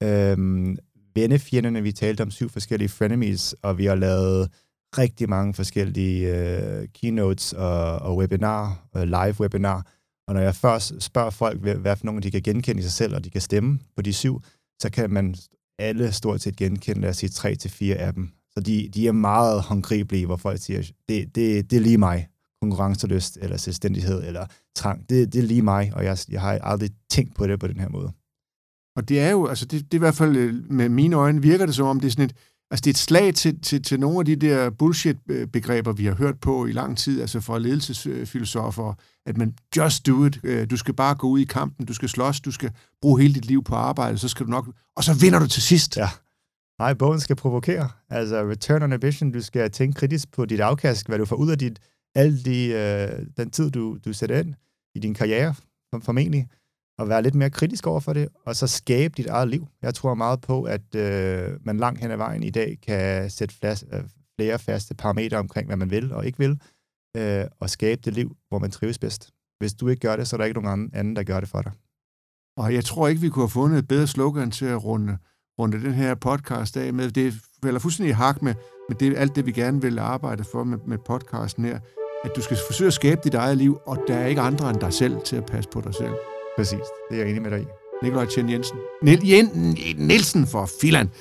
Øhm, 0.03 0.77
vennefjenderne, 1.15 1.81
vi 1.83 1.91
talte 1.91 2.21
om 2.21 2.31
syv 2.31 2.49
forskellige 2.49 2.89
frenemies, 2.89 3.55
og 3.61 3.77
vi 3.77 3.85
har 3.85 3.95
lavet 3.95 4.49
rigtig 4.97 5.29
mange 5.29 5.53
forskellige 5.53 6.35
øh, 6.35 6.87
keynotes 6.87 7.53
og, 7.53 7.99
og 7.99 8.17
webinar, 8.17 8.87
uh, 8.95 9.03
live 9.03 9.35
webinar. 9.39 9.85
Og 10.27 10.33
når 10.33 10.41
jeg 10.41 10.55
først 10.55 11.01
spørger 11.01 11.29
folk, 11.29 11.59
hvad 11.59 11.95
for 11.95 12.05
nogle 12.05 12.21
de 12.21 12.31
kan 12.31 12.41
genkende 12.41 12.79
i 12.79 12.83
sig 12.83 12.91
selv, 12.91 13.15
og 13.15 13.23
de 13.23 13.29
kan 13.29 13.41
stemme 13.41 13.79
på 13.95 14.01
de 14.01 14.13
syv, 14.13 14.41
så 14.81 14.89
kan 14.89 15.09
man 15.09 15.35
alle 15.81 16.11
stort 16.11 16.41
set 16.41 16.55
genkende, 16.55 17.01
lad 17.01 17.09
os 17.09 17.17
sige, 17.17 17.29
tre 17.29 17.55
til 17.55 17.71
fire 17.71 17.95
af 17.95 18.13
dem. 18.13 18.29
Så 18.53 18.59
de, 18.59 18.89
de 18.93 19.07
er 19.07 19.11
meget 19.11 19.61
håndgribelige, 19.61 20.25
hvor 20.25 20.35
folk 20.35 20.61
siger, 20.61 20.81
det, 21.09 21.35
det, 21.35 21.71
det 21.71 21.77
er 21.77 21.81
lige 21.81 21.97
mig. 21.97 22.27
Konkurrencelyst, 22.61 23.37
eller 23.41 23.57
selvstændighed, 23.57 24.23
eller 24.23 24.45
trang. 24.75 25.09
Det, 25.09 25.33
det 25.33 25.39
er 25.39 25.47
lige 25.47 25.61
mig, 25.61 25.91
og 25.95 26.03
jeg, 26.03 26.17
jeg 26.29 26.41
har 26.41 26.59
aldrig 26.59 26.89
tænkt 27.09 27.35
på 27.35 27.47
det 27.47 27.59
på 27.59 27.67
den 27.67 27.79
her 27.79 27.89
måde. 27.89 28.11
Og 28.95 29.09
det 29.09 29.19
er 29.19 29.29
jo, 29.29 29.47
altså 29.47 29.65
det, 29.65 29.83
det 29.83 29.93
er 29.93 29.97
i 29.97 30.05
hvert 30.05 30.15
fald 30.15 30.35
øh, 30.35 30.71
med 30.71 30.89
mine 30.89 31.15
øjne, 31.15 31.41
virker 31.41 31.65
det 31.65 31.75
som 31.75 31.87
om, 31.87 31.99
det 31.99 32.07
er 32.07 32.11
sådan 32.11 32.25
et, 32.25 32.35
Altså, 32.71 32.81
det 32.81 32.87
er 32.87 32.93
et 32.93 32.97
slag 32.97 33.33
til, 33.35 33.61
til, 33.61 33.83
til 33.83 33.99
nogle 33.99 34.19
af 34.19 34.25
de 34.25 34.35
der 34.35 34.69
bullshit-begreber, 34.69 35.91
vi 35.91 36.05
har 36.05 36.15
hørt 36.15 36.39
på 36.39 36.65
i 36.65 36.71
lang 36.71 36.97
tid, 36.97 37.21
altså 37.21 37.39
fra 37.39 37.59
ledelsesfilosofer, 37.59 38.93
at 39.25 39.37
man 39.37 39.55
just 39.77 40.07
do 40.07 40.25
it, 40.25 40.39
øh, 40.43 40.69
du 40.69 40.77
skal 40.77 40.93
bare 40.93 41.15
gå 41.15 41.27
ud 41.27 41.39
i 41.39 41.43
kampen, 41.43 41.85
du 41.85 41.93
skal 41.93 42.09
slås, 42.09 42.39
du 42.39 42.51
skal 42.51 42.71
bruge 43.01 43.21
hele 43.21 43.33
dit 43.33 43.45
liv 43.45 43.63
på 43.63 43.75
arbejde, 43.75 44.17
så 44.17 44.27
skal 44.27 44.45
du 44.45 44.51
nok, 44.51 44.67
og 44.95 45.03
så 45.03 45.13
vinder 45.13 45.39
du 45.39 45.47
til 45.47 45.61
sidst. 45.61 45.97
Ja. 45.97 46.09
Nej, 46.79 46.93
bogen 46.93 47.19
skal 47.19 47.35
provokere. 47.35 47.89
Altså, 48.09 48.49
return 48.49 48.83
on 48.83 48.93
ambition, 48.93 49.31
du 49.31 49.41
skal 49.41 49.71
tænke 49.71 49.99
kritisk 49.99 50.31
på 50.31 50.45
dit 50.45 50.59
afkast, 50.59 51.07
hvad 51.07 51.17
du 51.17 51.25
får 51.25 51.35
ud 51.35 51.51
af 51.51 51.57
dit, 51.57 51.79
al 52.15 52.45
de, 52.45 52.65
øh, 52.65 53.25
den 53.37 53.51
tid, 53.51 53.71
du, 53.71 53.97
du 54.05 54.13
sætter 54.13 54.39
ind 54.39 54.53
i 54.95 54.99
din 54.99 55.13
karriere, 55.13 55.55
formentlig, 56.03 56.47
og 56.99 57.09
være 57.09 57.21
lidt 57.21 57.35
mere 57.35 57.49
kritisk 57.49 57.87
over 57.87 57.99
for 57.99 58.13
det, 58.13 58.27
og 58.45 58.55
så 58.55 58.67
skabe 58.67 59.13
dit 59.17 59.27
eget 59.27 59.47
liv. 59.49 59.67
Jeg 59.81 59.93
tror 59.93 60.13
meget 60.13 60.41
på, 60.41 60.63
at 60.63 60.95
øh, 60.95 61.49
man 61.65 61.77
langt 61.77 61.99
hen 61.99 62.11
ad 62.11 62.17
vejen 62.17 62.43
i 62.43 62.49
dag 62.49 62.77
kan 62.87 63.29
sætte 63.29 63.55
flas, 63.55 63.85
øh, 63.93 64.03
flere 64.39 64.59
faste 64.59 64.95
parametre 64.95 65.37
omkring, 65.37 65.67
hvad 65.67 65.77
man 65.77 65.91
vil 65.91 66.13
og 66.13 66.25
ikke 66.25 66.37
vil, 66.37 66.61
øh, 67.17 67.45
og 67.59 67.69
skabe 67.69 68.01
det 68.05 68.13
liv, 68.13 68.35
hvor 68.49 68.59
man 68.59 68.71
trives 68.71 68.99
bedst. 68.99 69.31
Hvis 69.59 69.73
du 69.73 69.87
ikke 69.87 69.99
gør 69.99 70.15
det, 70.15 70.27
så 70.27 70.35
er 70.35 70.37
der 70.37 70.45
ikke 70.45 70.61
nogen 70.61 70.91
anden, 70.93 71.15
der 71.15 71.23
gør 71.23 71.39
det 71.39 71.49
for 71.49 71.61
dig. 71.61 71.71
Og 72.57 72.73
jeg 72.73 72.85
tror 72.85 73.07
ikke, 73.07 73.21
vi 73.21 73.29
kunne 73.29 73.43
have 73.43 73.49
fundet 73.49 73.79
et 73.79 73.87
bedre 73.87 74.07
slogan 74.07 74.51
til 74.51 74.65
at 74.65 74.83
runde, 74.83 75.17
runde 75.59 75.81
den 75.81 75.93
her 75.93 76.15
podcast 76.15 76.77
af 76.77 76.93
med. 76.93 77.11
Det 77.11 77.33
falder 77.63 77.79
fuldstændig 77.79 78.09
i 78.09 78.13
hak 78.13 78.41
med, 78.41 78.55
med 78.89 78.97
det, 78.97 79.17
alt 79.17 79.35
det, 79.35 79.45
vi 79.45 79.51
gerne 79.51 79.81
vil 79.81 79.99
arbejde 79.99 80.43
for 80.51 80.63
med, 80.63 80.77
med 80.87 80.97
podcasten 80.97 81.65
her. 81.65 81.79
At 82.23 82.31
du 82.35 82.41
skal 82.41 82.57
forsøge 82.67 82.87
at 82.87 82.93
skabe 82.93 83.21
dit 83.23 83.33
eget 83.33 83.57
liv, 83.57 83.77
og 83.85 83.97
der 84.07 84.17
er 84.17 84.27
ikke 84.27 84.41
andre 84.41 84.69
end 84.69 84.79
dig 84.79 84.93
selv 84.93 85.21
til 85.25 85.35
at 85.35 85.45
passe 85.45 85.69
på 85.69 85.81
dig 85.81 85.95
selv. 85.95 86.13
Præcis, 86.57 86.79
det 87.09 87.17
er 87.17 87.21
jeg 87.21 87.29
enig 87.29 87.41
med 87.41 87.51
dig 87.51 87.61
i. 87.61 87.65
Nikolaj 88.03 88.25
Tjen 88.25 88.49
Jensen. 88.49 88.77
Niel, 89.01 89.27
Jen, 89.29 89.77
Nielsen 89.97 90.47
for 90.47 90.65
filan. 90.81 91.11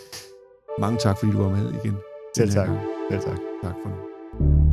Mange 0.78 0.98
tak, 0.98 1.18
fordi 1.18 1.32
du 1.32 1.42
var 1.42 1.50
med 1.50 1.72
igen. 1.84 1.96
Selv 2.36 2.50
tak. 2.50 2.68
Selv 3.10 3.20
tak. 3.20 3.38
Tak 3.62 3.74
for 3.82 3.88
nu. 3.88 4.69